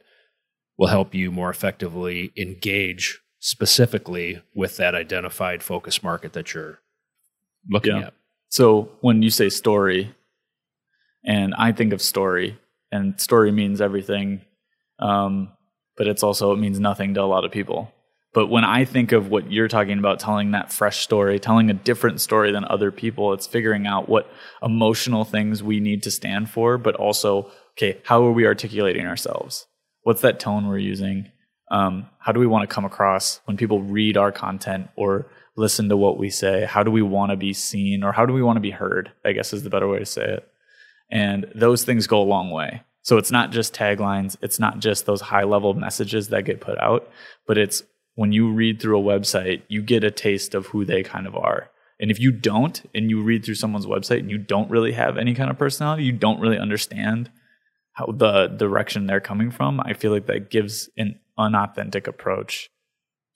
will 0.79 0.87
help 0.87 1.13
you 1.13 1.29
more 1.29 1.49
effectively 1.49 2.31
engage 2.37 3.19
specifically 3.39 4.41
with 4.55 4.77
that 4.77 4.95
identified 4.95 5.61
focus 5.61 6.01
market 6.01 6.31
that 6.33 6.53
you're 6.53 6.79
looking 7.69 7.97
Yeah. 7.97 8.07
at. 8.07 8.13
So 8.47 8.89
when 9.01 9.21
you 9.21 9.29
say 9.29 9.49
story, 9.49 10.15
and 11.25 11.53
I 11.55 11.73
think 11.73 11.91
of 11.91 12.01
story, 12.01 12.57
and 12.91 13.19
story 13.19 13.51
means 13.51 13.81
everything, 13.81 14.41
um, 14.99 15.51
but 15.97 16.07
it's 16.07 16.23
also 16.23 16.53
it 16.53 16.57
means 16.59 16.79
nothing 16.79 17.13
to 17.15 17.21
a 17.21 17.25
lot 17.25 17.43
of 17.43 17.51
people. 17.51 17.93
But 18.33 18.47
when 18.47 18.63
I 18.63 18.85
think 18.85 19.11
of 19.11 19.29
what 19.29 19.51
you're 19.51 19.67
talking 19.67 19.99
about, 19.99 20.19
telling 20.19 20.51
that 20.51 20.71
fresh 20.71 20.99
story, 20.99 21.39
telling 21.39 21.69
a 21.69 21.73
different 21.73 22.21
story 22.21 22.51
than 22.51 22.63
other 22.65 22.91
people, 22.91 23.33
it's 23.33 23.47
figuring 23.47 23.85
out 23.85 24.07
what 24.07 24.31
emotional 24.63 25.25
things 25.25 25.61
we 25.61 25.79
need 25.79 26.03
to 26.03 26.11
stand 26.11 26.49
for, 26.49 26.77
but 26.77 26.95
also, 26.95 27.51
okay, 27.71 27.99
how 28.05 28.23
are 28.23 28.31
we 28.31 28.45
articulating 28.45 29.05
ourselves? 29.05 29.65
What's 30.03 30.21
that 30.21 30.39
tone 30.39 30.67
we're 30.67 30.77
using? 30.77 31.31
Um, 31.71 32.07
how 32.19 32.31
do 32.31 32.39
we 32.39 32.47
want 32.47 32.67
to 32.67 32.73
come 32.73 32.85
across 32.85 33.41
when 33.45 33.57
people 33.57 33.81
read 33.81 34.17
our 34.17 34.31
content 34.31 34.89
or 34.95 35.27
listen 35.55 35.89
to 35.89 35.97
what 35.97 36.17
we 36.17 36.29
say? 36.29 36.65
How 36.65 36.83
do 36.83 36.91
we 36.91 37.01
want 37.01 37.31
to 37.31 37.37
be 37.37 37.53
seen 37.53 38.03
or 38.03 38.11
how 38.11 38.25
do 38.25 38.33
we 38.33 38.41
want 38.41 38.57
to 38.57 38.61
be 38.61 38.71
heard? 38.71 39.11
I 39.23 39.33
guess 39.33 39.53
is 39.53 39.63
the 39.63 39.69
better 39.69 39.87
way 39.87 39.99
to 39.99 40.05
say 40.05 40.25
it. 40.25 40.47
And 41.11 41.51
those 41.53 41.83
things 41.83 42.07
go 42.07 42.21
a 42.21 42.23
long 42.23 42.51
way. 42.51 42.81
So 43.01 43.17
it's 43.17 43.31
not 43.31 43.51
just 43.51 43.73
taglines, 43.73 44.37
it's 44.41 44.59
not 44.59 44.79
just 44.79 45.05
those 45.05 45.21
high 45.21 45.43
level 45.43 45.73
messages 45.73 46.29
that 46.29 46.45
get 46.45 46.61
put 46.61 46.77
out, 46.79 47.09
but 47.47 47.57
it's 47.57 47.83
when 48.15 48.31
you 48.31 48.51
read 48.51 48.81
through 48.81 48.99
a 48.99 49.03
website, 49.03 49.61
you 49.67 49.81
get 49.81 50.03
a 50.03 50.11
taste 50.11 50.53
of 50.53 50.67
who 50.67 50.85
they 50.85 51.03
kind 51.03 51.25
of 51.25 51.35
are. 51.35 51.69
And 51.99 52.11
if 52.11 52.19
you 52.19 52.31
don't, 52.31 52.81
and 52.93 53.09
you 53.09 53.21
read 53.21 53.43
through 53.43 53.55
someone's 53.55 53.85
website 53.85 54.19
and 54.19 54.29
you 54.29 54.37
don't 54.37 54.69
really 54.69 54.93
have 54.93 55.17
any 55.17 55.33
kind 55.33 55.49
of 55.49 55.57
personality, 55.57 56.03
you 56.03 56.11
don't 56.11 56.39
really 56.39 56.57
understand 56.57 57.29
how 57.99 58.07
the 58.07 58.47
direction 58.47 59.05
they're 59.07 59.19
coming 59.19 59.51
from, 59.51 59.79
I 59.81 59.93
feel 59.93 60.11
like 60.11 60.25
that 60.27 60.49
gives 60.49 60.89
an 60.97 61.19
unauthentic 61.37 62.07
approach 62.07 62.69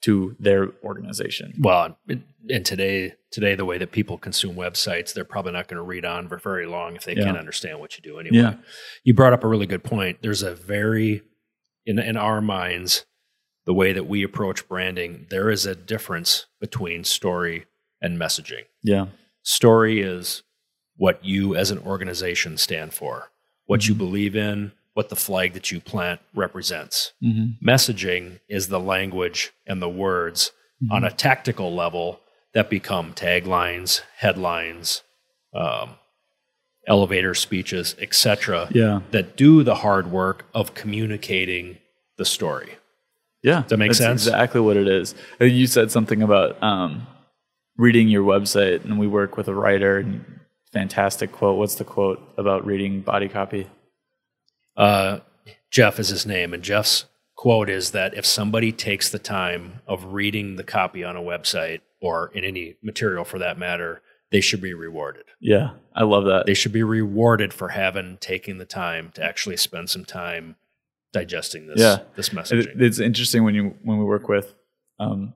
to 0.02 0.34
their 0.38 0.70
organization. 0.82 1.54
Well, 1.60 1.98
and- 2.08 2.24
today, 2.66 3.14
today 3.30 3.54
the 3.54 3.64
way 3.64 3.78
that 3.78 3.90
people 3.92 4.18
consume 4.18 4.54
websites, 4.54 5.14
they're 5.14 5.24
probably 5.24 5.52
not 5.52 5.66
going 5.68 5.78
to 5.78 5.82
read 5.82 6.04
on 6.04 6.28
for 6.28 6.36
very 6.36 6.66
long 6.66 6.94
if 6.96 7.04
they 7.04 7.14
Yeah. 7.16 7.24
can't 7.24 7.38
understand 7.38 7.80
what 7.80 7.96
you 7.96 8.02
do 8.02 8.18
anyway. 8.18 8.36
Yeah. 8.36 8.54
You 9.02 9.14
brought 9.14 9.32
up 9.32 9.44
a 9.44 9.48
really 9.48 9.66
good 9.66 9.82
point. 9.84 10.18
There's 10.20 10.42
a 10.42 10.54
very 10.54 11.22
in 11.86 11.98
in 11.98 12.16
our 12.16 12.40
minds, 12.42 13.04
the 13.66 13.74
way 13.74 13.92
that 13.94 14.04
we 14.06 14.22
approach 14.22 14.66
branding, 14.68 15.26
there 15.30 15.50
is 15.50 15.64
a 15.66 15.74
difference 15.74 16.46
between 16.60 17.04
story 17.04 17.64
and 18.00 18.18
messaging. 18.18 18.64
Yeah. 18.82 19.06
Story 19.42 20.00
is 20.00 20.42
what 20.96 21.22
you 21.24 21.54
as 21.56 21.70
an 21.70 21.78
organization 21.78 22.56
stand 22.58 22.92
for, 22.94 23.30
what 23.66 23.80
Mm-hmm. 23.80 23.92
you 23.92 23.94
believe 23.98 24.36
in, 24.36 24.72
what 24.94 25.08
the 25.08 25.16
flag 25.16 25.52
that 25.54 25.70
you 25.72 25.80
plant 25.80 26.20
represents 26.34 27.12
Mm-hmm. 27.22 27.66
messaging 27.68 28.40
is 28.48 28.68
the 28.68 28.80
language 28.80 29.52
and 29.66 29.80
the 29.82 29.88
words 29.88 30.50
Mm-hmm. 30.82 30.92
on 30.92 31.04
a 31.04 31.10
tactical 31.10 31.72
level 31.74 32.20
that 32.52 32.68
become 32.68 33.12
taglines, 33.14 34.00
headlines, 34.16 35.02
um, 35.54 35.90
elevator 36.86 37.32
speeches, 37.34 37.94
etc. 38.00 38.68
Yeah. 38.72 39.00
That 39.12 39.36
do 39.36 39.62
the 39.62 39.76
hard 39.76 40.10
work 40.10 40.46
of 40.52 40.74
communicating 40.74 41.78
the 42.18 42.24
story. 42.24 42.74
Yeah. 43.42 43.62
Does 43.62 43.70
that 43.70 43.76
make 43.78 43.90
That's 43.90 43.98
sense? 43.98 44.26
Exactly 44.26 44.60
what 44.60 44.76
it 44.76 44.88
is. 44.88 45.14
You 45.40 45.66
said 45.66 45.90
something 45.90 46.22
about 46.22 46.60
um, 46.62 47.06
reading 47.76 48.08
your 48.08 48.24
website, 48.24 48.84
and 48.84 48.98
we 48.98 49.06
work 49.06 49.36
with 49.36 49.48
a 49.48 49.54
writer. 49.54 49.98
And 49.98 50.24
fantastic 50.74 51.32
quote. 51.32 51.56
What's 51.56 51.76
the 51.76 51.84
quote 51.84 52.20
about 52.36 52.66
reading 52.66 53.00
body 53.00 53.28
copy? 53.28 53.68
Uh, 54.76 55.20
Jeff 55.70 55.98
is 55.98 56.08
his 56.08 56.26
name, 56.26 56.52
and 56.52 56.62
Jeff's 56.62 57.06
quote 57.36 57.70
is 57.70 57.92
that 57.92 58.14
if 58.14 58.26
somebody 58.26 58.72
takes 58.72 59.08
the 59.08 59.18
time 59.18 59.80
of 59.86 60.12
reading 60.12 60.56
the 60.56 60.64
copy 60.64 61.02
on 61.04 61.16
a 61.16 61.22
website 61.22 61.80
or 62.00 62.30
in 62.34 62.44
any 62.44 62.76
material 62.82 63.24
for 63.24 63.38
that 63.38 63.56
matter, 63.58 64.02
they 64.30 64.40
should 64.40 64.60
be 64.60 64.74
rewarded. 64.74 65.24
Yeah, 65.40 65.70
I 65.94 66.02
love 66.02 66.24
that. 66.24 66.44
they 66.46 66.54
should 66.54 66.72
be 66.72 66.82
rewarded 66.82 67.54
for 67.54 67.68
having 67.68 68.18
taking 68.20 68.58
the 68.58 68.64
time 68.64 69.12
to 69.14 69.22
actually 69.24 69.56
spend 69.56 69.90
some 69.90 70.04
time 70.04 70.56
digesting 71.12 71.68
this 71.68 71.80
Yeah. 71.80 71.98
this 72.16 72.28
It- 72.28 72.34
messaging. 72.34 72.80
it's 72.80 72.98
interesting 72.98 73.44
when 73.44 73.54
you 73.54 73.76
when 73.82 73.98
we 73.98 74.04
work 74.04 74.28
with 74.28 74.54
um, 74.98 75.34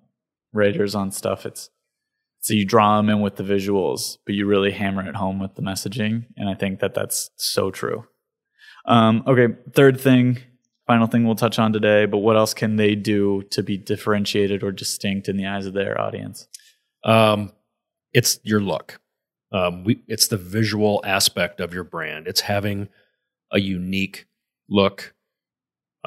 writers 0.53 0.95
on 0.97 1.13
stuff. 1.13 1.47
It's 1.47 1.71
so 2.41 2.55
you 2.55 2.65
draw 2.65 2.97
them 2.97 3.09
in 3.09 3.21
with 3.21 3.37
the 3.37 3.43
visuals, 3.43 4.19
but 4.25 4.35
you 4.35 4.47
really 4.47 4.71
hammer 4.71 5.07
it 5.07 5.17
home 5.17 5.39
with 5.39 5.55
the 5.55 5.63
messaging, 5.63 6.27
and 6.37 6.49
I 6.49 6.55
think 6.55 6.81
that 6.81 6.95
that's 6.95 7.31
so 7.37 7.71
true. 7.71 8.07
Um, 8.87 9.23
okay, 9.27 9.55
third 9.75 10.01
thing, 10.01 10.39
final 10.87 11.07
thing 11.07 11.25
we'll 11.25 11.37
touch 11.37 11.59
on 11.59 11.73
today. 11.73 12.07
But 12.07 12.19
what 12.19 12.37
else 12.37 12.55
can 12.55 12.77
they 12.77 12.97
do 12.97 13.43
to 13.51 13.63
be 13.63 13.77
differentiated 13.77 14.65
or 14.65 14.73
distinct 14.73 15.29
in 15.29 15.37
the 15.37 15.47
eyes 15.47 15.67
of 15.67 15.75
their 15.75 16.01
audience? 16.01 16.49
Um, 17.05 17.53
it's 18.13 18.41
your 18.43 18.61
look. 18.61 19.01
Um, 19.53 19.85
we, 19.85 20.03
it's 20.09 20.29
the 20.29 20.37
visual 20.37 21.01
aspect 21.05 21.61
of 21.61 21.73
your 21.73 21.85
brand. 21.85 22.27
It's 22.27 22.41
having 22.41 22.89
a 23.53 23.61
unique 23.61 24.27
look. 24.69 25.15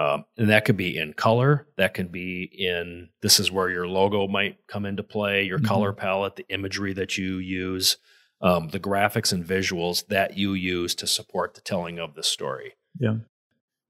Um, 0.02 0.26
and 0.38 0.50
that 0.50 0.66
could 0.66 0.78
be 0.78 0.98
in 0.98 1.14
color. 1.14 1.68
That 1.78 1.94
can 1.94 2.08
be 2.08 2.44
in 2.44 3.10
this 3.22 3.40
is 3.40 3.52
where 3.52 3.70
your 3.70 3.88
logo 3.88 4.28
might 4.28 4.58
come 4.68 4.86
into 4.86 5.04
play, 5.04 5.44
your 5.44 5.60
Mhm. 5.60 5.66
color 5.66 5.94
palette, 5.94 6.36
the 6.38 6.46
imagery 6.50 6.94
that 6.94 7.18
you 7.18 7.38
use, 7.38 7.98
um, 8.42 8.70
the 8.70 8.80
graphics 8.80 9.32
and 9.32 9.46
visuals 9.46 10.08
that 10.08 10.38
you 10.38 10.54
use 10.54 10.96
to 10.96 11.08
support 11.08 11.54
the 11.54 11.62
telling 11.62 12.00
of 12.00 12.16
the 12.16 12.24
story. 12.24 12.74
Yeah. 13.00 13.18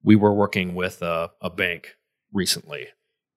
We 0.03 0.15
were 0.15 0.33
working 0.33 0.75
with 0.75 1.01
a, 1.01 1.31
a 1.41 1.49
bank 1.49 1.95
recently, 2.33 2.87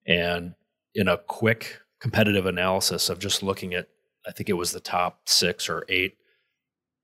and 0.05 0.55
in 0.93 1.07
a 1.07 1.17
quick 1.17 1.81
competitive 1.99 2.45
analysis 2.45 3.09
of 3.09 3.19
just 3.19 3.43
looking 3.43 3.73
at, 3.73 3.87
I 4.27 4.31
think 4.31 4.49
it 4.49 4.53
was 4.53 4.71
the 4.71 4.79
top 4.79 5.29
six 5.29 5.69
or 5.69 5.85
eight 5.87 6.17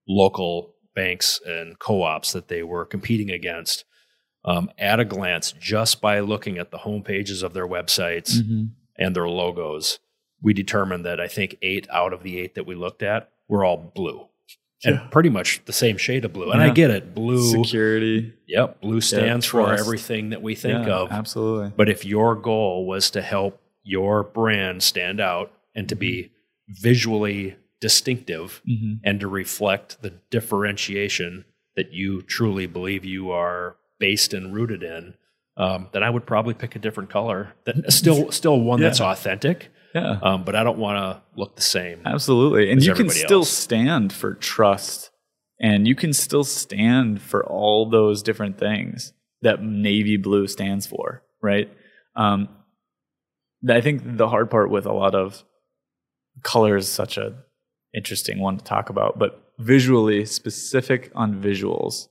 local 0.08 0.76
banks 0.96 1.40
and 1.46 1.78
co-ops 1.80 2.34
that 2.34 2.48
they 2.48 2.64
were 2.64 2.86
competing 2.86 3.30
against 3.32 3.86
um, 4.44 4.70
at 4.78 5.00
a 5.00 5.06
glance 5.06 5.52
just 5.60 6.02
by 6.02 6.20
looking 6.20 6.58
at 6.58 6.72
the 6.72 6.80
home 6.80 7.04
pages 7.04 7.44
of 7.44 7.54
their 7.54 7.68
websites 7.68 8.38
Mm-hmm. 8.38 8.64
and 8.98 9.16
their 9.16 9.28
logos 9.28 10.00
we 10.42 10.54
determined 10.54 11.06
that 11.06 11.20
i 11.20 11.28
think 11.28 11.56
eight 11.62 11.88
out 11.92 12.14
of 12.14 12.24
the 12.24 12.40
eight 12.40 12.56
that 12.56 12.66
we 12.66 12.76
looked 12.76 13.04
at 13.04 13.30
were 13.48 13.64
all 13.64 13.78
blue 13.78 14.28
and 14.84 14.96
Yeah. 14.96 15.08
pretty 15.12 15.30
much 15.30 15.62
the 15.66 15.74
same 15.74 15.98
shade 15.98 16.26
of 16.26 16.34
blue 16.34 16.52
and 16.52 16.62
i 16.62 16.70
get 16.72 16.90
it 16.90 17.14
blue 17.14 17.52
Security. 17.52 18.34
yep 18.48 18.82
blue 18.82 19.00
stands 19.02 19.46
for 19.46 19.72
everything 19.74 20.30
that 20.32 20.42
we 20.42 20.56
think 20.56 20.88
Yeah, 20.88 20.94
of 20.96 21.12
Absolutely. 21.12 21.72
but 21.78 21.88
if 21.90 22.04
your 22.06 22.36
goal 22.36 22.86
was 22.88 23.12
to 23.12 23.22
help 23.22 23.62
your 23.84 24.24
brand 24.24 24.82
stand 24.84 25.20
out 25.20 25.52
and 25.76 25.88
to 25.90 25.96
be 25.96 26.32
visually 26.68 27.56
distinctive 27.80 28.62
Mm-hmm. 28.68 28.94
and 29.04 29.20
to 29.20 29.28
reflect 29.28 30.02
the 30.02 30.14
differentiation 30.30 31.46
that 31.76 31.94
you 31.94 32.22
truly 32.22 32.68
believe 32.68 33.06
you 33.06 33.32
are 33.32 33.76
based 34.02 34.34
and 34.34 34.54
rooted 34.54 34.84
in, 34.84 35.14
um, 35.56 35.88
then 35.94 36.04
I 36.04 36.10
would 36.10 36.26
probably 36.26 36.54
pick 36.56 36.76
a 36.76 36.80
different 36.80 37.10
color. 37.10 37.54
That 37.66 37.94
still, 37.94 38.32
still 38.32 38.60
one 38.60 38.80
Yeah. 38.82 38.88
that's 38.88 39.00
authentic, 39.00 39.70
Yeah. 39.96 40.20
um, 40.22 40.44
but 40.44 40.56
I 40.56 40.64
don't 40.66 40.78
want 40.80 40.98
to 40.98 41.22
look 41.40 41.56
the 41.56 41.62
same. 41.62 42.02
Absolutely. 42.06 42.70
And 42.72 42.84
you 42.84 42.94
can 42.94 43.10
still 43.10 43.40
else. 43.40 43.50
stand 43.50 44.12
for 44.12 44.34
trust 44.34 45.12
and 45.60 45.88
you 45.88 45.96
can 45.96 46.12
still 46.12 46.44
stand 46.44 47.22
for 47.22 47.46
all 47.46 47.90
those 47.90 48.24
different 48.24 48.58
things 48.58 49.14
that 49.44 49.64
navy 49.64 50.18
blue 50.18 50.48
stands 50.48 50.86
for, 50.88 51.24
right? 51.42 51.70
Um, 52.16 52.50
I 53.70 53.82
think 53.82 54.18
the 54.18 54.28
hard 54.28 54.50
part 54.50 54.72
with 54.72 54.86
a 54.86 54.94
lot 54.94 55.14
of 55.16 55.44
color 56.44 56.76
is 56.78 56.90
such 56.92 57.18
a 57.18 57.36
interesting 57.94 58.40
one 58.40 58.58
to 58.58 58.64
talk 58.64 58.90
about, 58.90 59.20
but 59.20 59.52
visually 59.60 60.26
specific 60.26 61.12
on 61.14 61.42
visuals, 61.42 62.08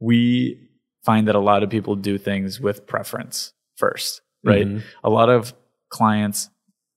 we 0.00 0.67
find 1.08 1.26
that 1.28 1.34
a 1.34 1.40
lot 1.52 1.62
of 1.62 1.70
people 1.70 1.94
do 1.96 2.18
things 2.18 2.60
with 2.60 2.86
preference 2.86 3.52
first, 3.76 4.20
right? 4.44 4.66
Mhm. 4.66 4.82
A 5.02 5.10
lot 5.18 5.28
of 5.30 5.54
clients 5.88 6.50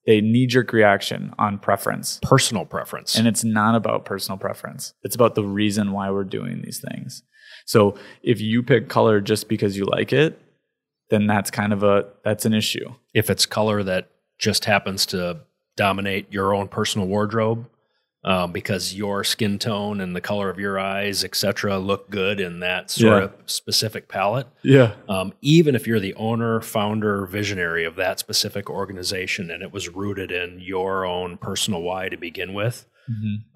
they 0.08 0.20
knee 0.20 0.48
jerk 0.48 0.74
reaction 0.74 1.32
on 1.38 1.60
preference. 1.60 2.20
Personal 2.24 2.66
preference. 2.66 3.16
And 3.16 3.28
it's 3.28 3.44
not 3.44 3.76
about 3.76 4.04
personal 4.04 4.38
preference. 4.46 4.94
It's 5.04 5.16
about 5.16 5.36
the 5.36 5.44
reason 5.46 5.92
why 5.92 6.10
we're 6.10 6.24
doing 6.40 6.62
these 6.64 6.80
things. 6.88 7.22
So 7.66 7.96
if 8.24 8.42
you 8.42 8.64
pick 8.64 8.90
color 8.90 9.22
just 9.22 9.48
because 9.48 9.78
you 9.78 9.86
like 9.86 10.12
it, 10.12 10.42
then 11.12 11.28
that's 11.28 11.52
kind 11.52 11.72
of 11.72 11.84
a 11.84 12.08
that's 12.26 12.46
an 12.46 12.54
issue. 12.54 12.88
if 13.14 13.30
it's 13.30 13.46
color 13.46 13.84
that 13.84 14.10
just 14.40 14.66
happens 14.66 15.06
to 15.14 15.42
dominate 15.78 16.26
your 16.34 16.54
own 16.56 16.68
personal 16.68 17.08
wardrobe, 17.08 17.68
um, 18.24 18.52
because 18.52 18.94
your 18.94 19.24
skin 19.24 19.58
tone 19.58 20.00
and 20.00 20.16
the 20.16 20.22
color 20.22 20.50
of 20.50 20.60
your 20.60 20.78
eyes, 20.80 21.24
etc., 21.24 21.78
look 21.80 22.10
good 22.10 22.40
in 22.40 22.60
that 22.60 22.92
sort 22.92 23.18
Yeah. 23.24 23.24
of 23.26 23.34
specific 23.48 24.08
palette. 24.08 24.48
Yeah. 24.62 24.94
um, 25.10 25.34
even 25.42 25.74
if 25.76 25.88
you're 25.88 26.00
the 26.00 26.14
owner, 26.14 26.62
founder, 26.62 27.26
visionary 27.26 27.84
of 27.84 27.96
that 27.96 28.20
specific 28.20 28.70
organization 28.70 29.50
and 29.50 29.64
it 29.64 29.72
was 29.74 29.90
rooted 29.90 30.32
in 30.32 30.60
your 30.60 31.06
own 31.06 31.38
personal 31.38 31.82
why 31.82 32.10
to 32.10 32.18
begin 32.18 32.54
with, 32.54 32.86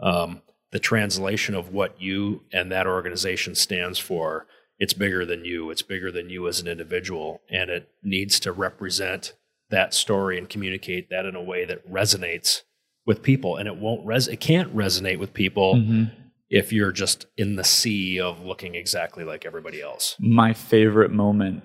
um, 0.02 0.42
the 0.72 0.80
translation 0.80 1.56
of 1.56 1.70
what 1.72 2.02
you 2.02 2.42
and 2.52 2.72
that 2.72 2.88
organization 2.88 3.56
stands 3.56 3.98
for, 4.00 4.48
it's 4.80 4.94
bigger 4.94 5.26
than 5.26 5.46
you. 5.46 5.70
It's 5.70 5.82
bigger 5.84 6.12
than 6.12 6.30
you 6.30 6.48
as 6.48 6.60
an 6.60 6.68
individual. 6.68 7.42
And 7.50 7.70
it 7.70 7.88
needs 8.04 8.40
to 8.42 8.52
represent 8.52 9.34
that 9.70 9.94
story 9.94 10.38
and 10.38 10.50
communicate 10.50 11.10
that 11.10 11.26
in 11.26 11.36
a 11.36 11.42
way 11.42 11.64
that 11.66 11.90
resonates 11.90 12.64
with 13.06 13.22
people. 13.22 13.58
And 13.58 13.68
it 13.68 13.78
won't 13.78 14.06
res 14.06 14.28
it 14.28 14.40
can't 14.40 14.76
resonate 14.76 15.20
with 15.20 15.34
people 15.34 15.76
Mm-hmm. 15.76 16.04
if 16.50 16.72
you're 16.72 16.92
just 16.92 17.26
in 17.38 17.56
the 17.56 17.64
sea 17.64 18.20
of 18.20 18.42
looking 18.42 18.76
exactly 18.76 19.24
like 19.24 19.46
everybody 19.46 19.82
else. 19.82 20.16
My 20.20 20.54
favorite 20.54 21.12
moment 21.12 21.64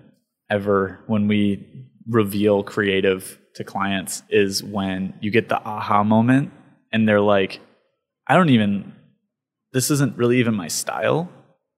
ever 0.50 1.00
when 1.07 1.29
we 1.29 1.87
reveal 2.09 2.62
creative 2.62 3.38
to 3.55 3.64
clients 3.64 4.22
is 4.31 4.62
when 4.64 5.14
you 5.20 5.31
get 5.31 5.48
the 5.48 5.61
aha 5.62 6.03
moment 6.03 6.50
and 6.92 7.09
they're 7.09 7.20
like, 7.20 7.61
I 8.26 8.37
don't 8.37 8.50
even, 8.50 8.92
this 9.72 9.90
isn't 9.90 10.16
really 10.16 10.38
even 10.38 10.55
my 10.55 10.68
style, 10.68 11.31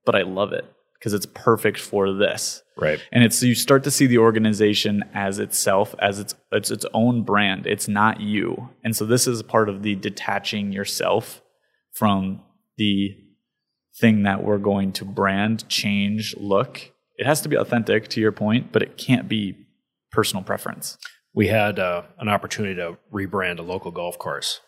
but 0.07 0.15
I 0.15 0.23
love 0.23 0.53
it 0.53 0.65
because 1.03 1.15
it's 1.15 1.27
perfect 1.27 1.81
for 1.81 2.13
this. 2.13 2.63
Right. 2.79 3.01
And 3.11 3.25
it's 3.25 3.43
you 3.43 3.57
start 3.57 3.83
to 3.85 3.91
see 3.91 4.07
the 4.07 4.19
organization 4.19 5.03
as 5.13 5.41
itself, 5.41 5.97
as 5.99 6.21
its 6.21 6.37
it's 6.53 6.71
its 6.71 6.87
own 6.95 7.25
brand. 7.25 7.67
It's 7.67 7.89
not 7.89 8.21
you. 8.21 8.71
And 8.85 8.95
so 8.95 9.05
this 9.05 9.27
is 9.27 9.43
part 9.43 9.69
of 9.69 9.83
the 9.83 9.97
detaching 9.97 10.71
yourself 10.71 11.43
from 11.93 12.41
the 12.79 13.17
thing 13.99 14.23
that 14.23 14.45
we're 14.45 14.59
going 14.59 14.93
to 14.93 15.05
brand, 15.05 15.69
change, 15.69 16.37
look. 16.39 16.93
It 17.17 17.27
has 17.27 17.41
to 17.41 17.49
be 17.49 17.57
authentic 17.57 18.07
to 18.11 18.21
your 18.21 18.33
point, 18.33 18.71
but 18.71 18.81
it 18.81 18.97
can't 18.97 19.29
be 19.29 19.57
personal 20.13 20.45
preference. 20.45 20.99
we 21.35 21.49
had 21.49 21.81
uh, 21.81 22.03
an 22.19 22.29
opportunity 22.29 22.77
to 22.77 22.97
rebrand 23.13 23.59
a 23.59 23.63
local 23.63 23.91
golf 23.91 24.19
course. 24.19 24.61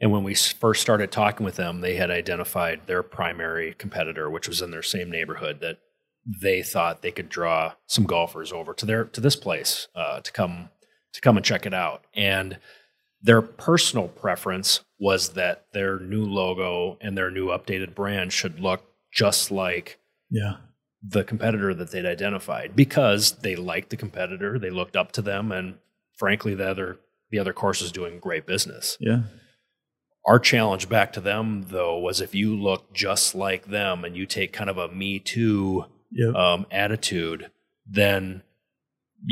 And 0.00 0.12
when 0.12 0.22
we 0.22 0.34
first 0.34 0.80
started 0.80 1.10
talking 1.10 1.44
with 1.44 1.56
them, 1.56 1.80
they 1.80 1.96
had 1.96 2.10
identified 2.10 2.82
their 2.86 3.02
primary 3.02 3.74
competitor, 3.74 4.30
which 4.30 4.46
was 4.48 4.62
in 4.62 4.70
their 4.70 4.82
same 4.82 5.10
neighborhood, 5.10 5.60
that 5.60 5.78
they 6.40 6.62
thought 6.62 7.02
they 7.02 7.10
could 7.10 7.28
draw 7.28 7.74
some 7.86 8.04
golfers 8.04 8.52
over 8.52 8.74
to 8.74 8.86
their 8.86 9.04
to 9.04 9.20
this 9.20 9.36
place 9.36 9.88
uh, 9.94 10.20
to 10.20 10.30
come 10.32 10.68
to 11.12 11.20
come 11.20 11.36
and 11.36 11.44
check 11.46 11.66
it 11.66 11.74
out. 11.74 12.04
And 12.14 12.58
their 13.22 13.42
personal 13.42 14.06
preference 14.08 14.84
was 15.00 15.30
that 15.30 15.64
their 15.72 15.98
new 15.98 16.22
logo 16.24 16.96
and 17.00 17.16
their 17.18 17.30
new 17.30 17.46
updated 17.48 17.94
brand 17.94 18.32
should 18.32 18.60
look 18.60 18.84
just 19.12 19.50
like 19.50 19.98
Yeah. 20.30 20.58
the 21.02 21.24
competitor 21.24 21.72
that 21.74 21.90
they'd 21.90 22.06
identified 22.06 22.76
because 22.76 23.32
they 23.38 23.56
liked 23.56 23.90
the 23.90 23.96
competitor, 23.96 24.58
they 24.58 24.70
looked 24.70 24.94
up 24.96 25.10
to 25.12 25.22
them, 25.22 25.50
and 25.50 25.78
frankly, 26.16 26.54
the 26.54 26.68
other 26.68 26.98
the 27.30 27.38
other 27.40 27.52
course 27.52 27.82
is 27.82 27.90
doing 27.90 28.20
great 28.20 28.46
business. 28.46 28.96
Yeah. 29.00 29.22
Our 30.28 30.38
challenge 30.38 30.88
back 30.88 31.12
to 31.14 31.20
them 31.20 31.66
though 31.68 31.98
was 31.98 32.20
if 32.20 32.34
you 32.34 32.54
look 32.54 32.92
just 32.92 33.34
like 33.34 33.66
them 33.66 34.04
and 34.04 34.14
you 34.16 34.26
take 34.26 34.52
kind 34.52 34.68
of 34.70 34.76
a 34.78 34.88
me 34.88 35.18
too 35.18 35.86
Yeah. 36.12 36.32
um, 36.36 36.66
attitude, 36.70 37.50
then 37.86 38.42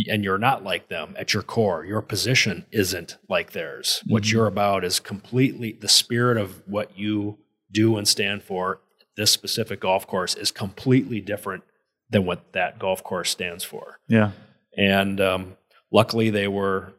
and 0.09 0.25
you're 0.25 0.39
not 0.39 0.65
like 0.65 0.89
them 0.89 1.15
at 1.17 1.33
your 1.33 1.43
core. 1.45 1.85
Your 1.85 2.03
position 2.03 2.67
isn't 2.73 3.19
like 3.29 3.53
theirs. 3.53 4.03
What 4.07 4.25
Mhm. 4.25 4.33
you're 4.33 4.47
about 4.49 4.85
is 4.85 4.99
completely 4.99 5.73
the 5.81 5.87
spirit 5.89 6.39
of 6.39 6.67
what 6.67 6.99
you 6.99 7.39
do 7.71 7.97
and 7.97 8.09
stand 8.09 8.43
for. 8.43 8.81
This 9.17 9.31
specific 9.31 9.81
golf 9.81 10.07
course 10.07 10.35
is 10.35 10.51
completely 10.51 11.21
different 11.21 11.63
than 12.11 12.25
what 12.27 12.53
that 12.53 12.79
golf 12.81 13.05
course 13.05 13.31
stands 13.31 13.63
for. 13.65 14.01
yeah. 14.09 14.33
And 14.79 15.21
um, 15.21 15.57
luckily, 15.93 16.31
they 16.31 16.49
were 16.49 16.93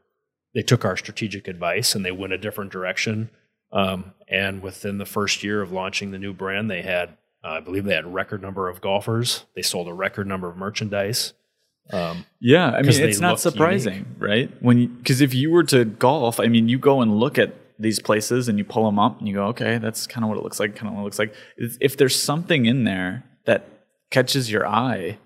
they 0.56 0.62
took 0.64 0.86
our 0.86 0.96
strategic 0.98 1.48
advice 1.48 1.94
and 1.94 2.04
they 2.06 2.12
went 2.12 2.34
a 2.34 2.38
different 2.38 2.72
direction. 2.72 3.30
Um, 3.72 4.14
and 4.28 4.62
within 4.62 4.98
the 4.98 5.06
first 5.06 5.44
year 5.44 5.62
of 5.62 5.72
launching 5.72 6.12
the 6.12 6.20
new 6.20 6.34
brand, 6.34 6.70
they 6.70 6.82
had 6.82 7.18
uh, 7.44 7.52
I 7.52 7.60
believe 7.60 7.86
they 7.86 7.94
had 7.94 8.06
a 8.06 8.10
record 8.10 8.42
number 8.42 8.68
of 8.68 8.82
golfers. 8.82 9.46
They 9.56 9.62
sold 9.62 9.88
a 9.88 9.94
record 9.94 10.28
number 10.28 10.50
of 10.50 10.58
merchandise. 10.58 11.34
Um, 11.92 12.26
Yeah, 12.40 12.72
I 12.72 12.82
mean, 12.82 12.92
it's 13.02 13.20
not 13.20 13.40
surprising, 13.40 14.06
right? 14.18 14.52
When 14.62 14.88
because 14.98 15.22
if 15.22 15.34
you 15.34 15.52
were 15.52 15.64
to 15.66 15.86
golf, 15.86 16.40
I 16.40 16.48
mean, 16.48 16.68
you 16.68 16.78
go 16.80 17.02
and 17.02 17.20
look 17.20 17.38
at 17.38 17.54
these 17.80 18.00
places 18.00 18.50
and 18.50 18.58
you 18.58 18.66
pull 18.66 18.86
them 18.86 19.00
up 19.00 19.20
and 19.20 19.28
you 19.28 19.36
go, 19.36 19.46
okay, 19.48 19.78
that's 19.78 20.08
kind 20.08 20.24
of 20.24 20.30
what 20.30 20.38
it 20.38 20.44
looks 20.44 20.60
like. 20.60 20.76
Kind 20.76 20.88
of 20.90 20.96
what 20.96 21.02
it 21.02 21.04
looks 21.06 21.20
like. 21.20 21.34
If 21.58 21.96
there's 21.96 22.22
something 22.22 22.66
in 22.66 22.84
there 22.84 23.24
that 23.46 23.70
catches 24.10 24.52
your 24.52 24.68
eye, 24.68 25.20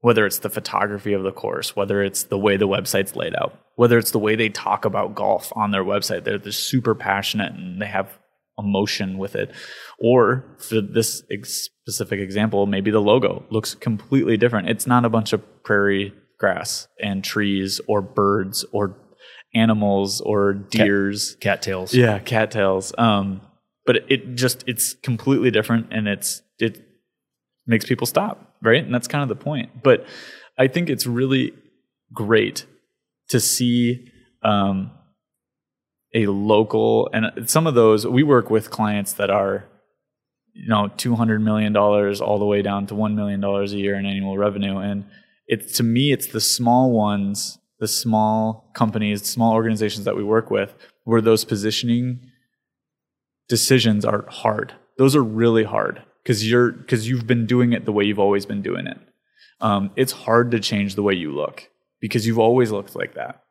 whether 0.00 0.26
it's 0.26 0.38
the 0.38 0.50
photography 0.50 1.12
of 1.12 1.22
the 1.22 1.32
course, 1.32 1.74
whether 1.74 2.02
it's 2.02 2.24
the 2.24 2.38
way 2.38 2.56
the 2.56 2.68
website's 2.68 3.16
laid 3.16 3.34
out, 3.34 3.58
whether 3.76 3.98
it's 3.98 4.12
the 4.12 4.18
way 4.18 4.36
they 4.36 4.48
talk 4.48 4.84
about 4.84 5.14
golf 5.14 5.52
on 5.56 5.70
their 5.70 5.84
website, 5.84 6.24
they're, 6.24 6.38
they're 6.38 6.52
super 6.52 6.94
passionate 6.94 7.52
and 7.52 7.82
they 7.82 7.86
have 7.86 8.18
emotion 8.58 9.18
with 9.18 9.34
it. 9.34 9.50
Or 9.98 10.44
for 10.58 10.80
this 10.80 11.22
ex- 11.30 11.68
specific 11.82 12.20
example, 12.20 12.66
maybe 12.66 12.90
the 12.90 13.00
logo 13.00 13.44
looks 13.50 13.74
completely 13.74 14.36
different. 14.36 14.68
It's 14.68 14.86
not 14.86 15.04
a 15.04 15.08
bunch 15.08 15.32
of 15.32 15.42
prairie 15.64 16.12
grass 16.38 16.86
and 17.02 17.24
trees 17.24 17.80
or 17.88 18.00
birds 18.00 18.64
or 18.72 18.96
animals 19.54 20.20
or 20.20 20.54
deers. 20.54 21.36
cattails. 21.40 21.94
Yeah, 21.94 22.18
cattails. 22.20 22.92
Um, 22.98 23.40
but 23.86 24.04
it 24.08 24.34
just 24.34 24.64
it's 24.66 24.94
completely 25.02 25.50
different 25.50 25.88
and 25.90 26.06
it's 26.06 26.42
it 26.58 26.84
makes 27.66 27.86
people 27.86 28.06
stop 28.06 28.47
right? 28.62 28.84
And 28.84 28.94
that's 28.94 29.08
kind 29.08 29.22
of 29.22 29.28
the 29.28 29.42
point. 29.42 29.82
But 29.82 30.06
I 30.58 30.68
think 30.68 30.90
it's 30.90 31.06
really 31.06 31.52
great 32.12 32.66
to 33.28 33.40
see 33.40 34.10
um, 34.42 34.90
a 36.14 36.26
local 36.26 37.10
and 37.12 37.48
some 37.48 37.66
of 37.66 37.74
those 37.74 38.06
we 38.06 38.22
work 38.22 38.50
with 38.50 38.70
clients 38.70 39.12
that 39.14 39.30
are 39.30 39.64
you 40.54 40.68
know 40.68 40.90
200 40.96 41.40
million 41.40 41.72
dollars 41.72 42.20
all 42.20 42.38
the 42.38 42.46
way 42.46 42.62
down 42.62 42.86
to 42.86 42.94
1 42.94 43.14
million 43.14 43.40
dollars 43.40 43.72
a 43.72 43.76
year 43.76 43.94
in 43.94 44.06
annual 44.06 44.38
revenue 44.38 44.78
and 44.78 45.04
it's 45.46 45.76
to 45.76 45.82
me 45.82 46.12
it's 46.12 46.28
the 46.28 46.40
small 46.40 46.90
ones 46.92 47.58
the 47.78 47.88
small 47.88 48.70
companies 48.74 49.22
small 49.24 49.52
organizations 49.52 50.06
that 50.06 50.16
we 50.16 50.24
work 50.24 50.50
with 50.50 50.74
where 51.04 51.20
those 51.20 51.44
positioning 51.44 52.20
decisions 53.48 54.04
are 54.04 54.24
hard 54.30 54.72
those 54.96 55.14
are 55.14 55.22
really 55.22 55.64
hard 55.64 56.02
because 56.28 56.48
you're 56.48 56.72
because 56.72 57.08
you've 57.08 57.26
been 57.26 57.46
doing 57.46 57.72
it 57.72 57.86
the 57.86 57.92
way 57.92 58.04
you've 58.04 58.18
always 58.18 58.44
been 58.44 58.60
doing 58.60 58.86
it. 58.86 58.98
Um, 59.62 59.90
it's 59.96 60.12
hard 60.12 60.50
to 60.50 60.60
change 60.60 60.94
the 60.94 61.02
way 61.02 61.14
you 61.14 61.34
look 61.34 61.70
because 62.00 62.26
you've 62.26 62.38
always 62.38 62.70
looked 62.70 62.94
like 62.94 63.14
that. 63.14 63.42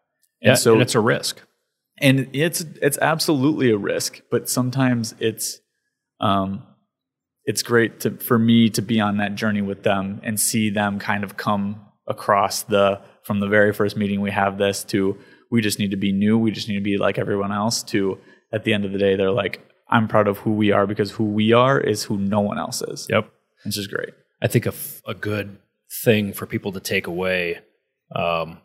And 0.44 0.50
yeah, 0.50 0.54
so 0.54 0.74
and 0.74 0.84
it's 0.84 0.94
a 0.94 1.00
risk. 1.00 1.42
And 2.00 2.30
it's 2.34 2.62
it's 2.80 3.00
absolutely 3.00 3.72
a 3.72 3.78
risk 3.78 4.22
but 4.30 4.48
sometimes 4.48 5.16
it's 5.18 5.60
um 6.20 6.62
it's 7.46 7.64
great 7.64 8.02
to 8.02 8.12
for 8.18 8.38
me 8.38 8.70
to 8.70 8.84
be 8.84 9.00
on 9.00 9.18
that 9.18 9.34
journey 9.34 9.64
with 9.64 9.82
them 9.82 10.22
and 10.24 10.40
see 10.40 10.70
them 10.70 11.00
kind 11.00 11.24
of 11.24 11.38
come 11.38 11.82
across 12.06 12.62
the 12.62 13.02
from 13.24 13.40
the 13.40 13.48
very 13.48 13.74
first 13.74 13.98
meeting 13.98 14.22
we 14.22 14.30
have 14.30 14.60
this 14.60 14.84
to 14.84 15.18
we 15.50 15.60
just 15.60 15.80
need 15.80 15.90
to 15.90 15.98
be 15.98 16.12
new 16.12 16.38
we 16.38 16.52
just 16.52 16.70
need 16.70 16.76
to 16.76 16.82
be 16.82 17.00
like 17.00 17.18
everyone 17.18 17.52
else 17.52 17.82
to 17.82 18.20
at 18.54 18.64
the 18.64 18.76
end 18.76 18.86
of 18.86 18.92
the 18.92 19.00
day 19.00 19.16
they're 19.16 19.32
like 19.32 19.67
i'm 19.90 20.08
proud 20.08 20.28
of 20.28 20.40
who 20.40 20.52
we 20.54 20.72
are 20.72 20.88
because 20.88 21.12
who 21.12 21.24
we 21.24 21.54
are 21.54 21.80
is 21.80 22.04
who 22.04 22.18
no 22.18 22.40
one 22.40 22.58
else 22.58 22.82
is 22.82 23.08
yep 23.10 23.30
which 23.66 23.78
is 23.78 23.88
great 23.88 24.14
i 24.42 24.48
think 24.48 24.66
a, 24.66 24.70
f- 24.70 25.02
a 25.08 25.14
good 25.14 25.58
thing 26.04 26.34
for 26.34 26.46
people 26.46 26.72
to 26.72 26.80
take 26.80 27.08
away 27.08 27.60
um, 28.16 28.60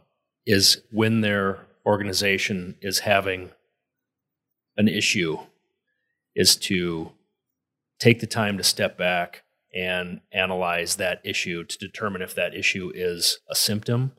is 0.47 0.83
when 0.91 1.21
they're 1.21 1.61
organization 1.87 2.77
is 2.81 3.01
having 3.01 3.51
an 4.77 4.89
issue 4.89 5.39
is 6.35 6.57
to 6.57 7.13
take 7.99 8.21
the 8.21 8.27
time 8.27 8.57
to 8.57 8.65
step 8.65 8.97
back 8.97 9.43
and 9.75 10.21
analyze 10.33 10.97
that 10.97 11.21
issue 11.25 11.65
to 11.65 11.79
determine 11.79 12.23
if 12.23 12.35
that 12.35 12.55
issue 12.55 12.91
is 12.95 13.39
a 13.51 13.55
symptom 13.55 14.13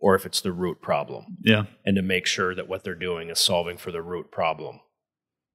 or 0.00 0.14
if 0.14 0.26
it's 0.26 0.40
the 0.40 0.52
root 0.52 0.80
problem. 0.80 1.38
Yeah. 1.42 1.64
And 1.84 1.96
to 1.96 2.02
make 2.02 2.26
sure 2.26 2.54
that 2.54 2.68
what 2.68 2.84
they're 2.84 2.94
doing 2.94 3.30
is 3.30 3.38
solving 3.38 3.76
for 3.76 3.90
the 3.90 4.02
root 4.02 4.30
problem. 4.30 4.80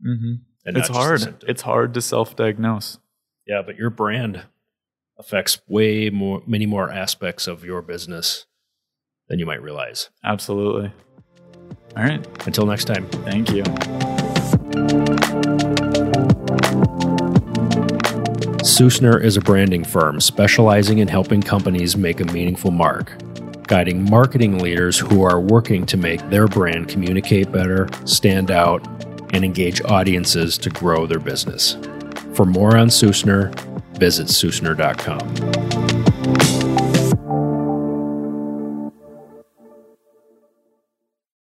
Mm-hmm. 0.06 0.44
It's 0.66 0.90
hard. 0.90 1.44
It's 1.48 1.62
hard 1.62 1.94
to 1.96 2.02
self 2.02 2.36
diagnose. 2.36 3.00
Yeah, 3.48 3.62
but 3.66 3.76
your 3.76 3.90
brand 3.90 4.44
affects 5.18 5.60
way 5.68 6.10
more, 6.10 6.42
many 6.46 6.66
more 6.66 6.92
aspects 6.92 7.48
of 7.48 7.64
your 7.64 7.82
business 7.82 8.46
than 9.28 9.40
you 9.40 9.46
might 9.46 9.62
realize. 9.62 10.10
Absolutely. 10.24 10.92
All 11.96 12.04
right. 12.04 12.26
Until 12.46 12.66
next 12.66 12.86
time. 12.86 13.08
Thank 13.08 13.52
you. 13.52 13.64
Sussner 18.64 19.22
is 19.22 19.38
a 19.38 19.42
branding 19.42 19.84
firm 19.84 20.22
specializing 20.22 21.00
in 21.00 21.08
helping 21.08 21.42
companies 21.42 21.98
make 21.98 22.20
a 22.20 22.26
meaningful 22.26 22.72
mark, 22.72 23.14
guiding 23.68 24.10
marketing 24.10 24.60
leaders 24.60 24.98
who 24.98 25.24
are 25.24 25.40
working 25.40 25.86
to 25.88 25.98
make 25.98 26.22
their 26.30 26.48
brand 26.48 26.88
communicate 26.88 27.52
better, 27.52 27.90
stand 28.06 28.50
out, 28.50 28.82
and 29.32 29.44
engage 29.44 29.82
audiences 29.82 30.58
to 30.60 30.70
grow 30.70 31.06
their 31.06 31.20
business. 31.20 31.78
For 32.34 32.46
more 32.46 32.78
on 32.78 32.88
Sussner, 32.88 33.54
visit 33.98 34.28
sussner.com. 34.28 36.01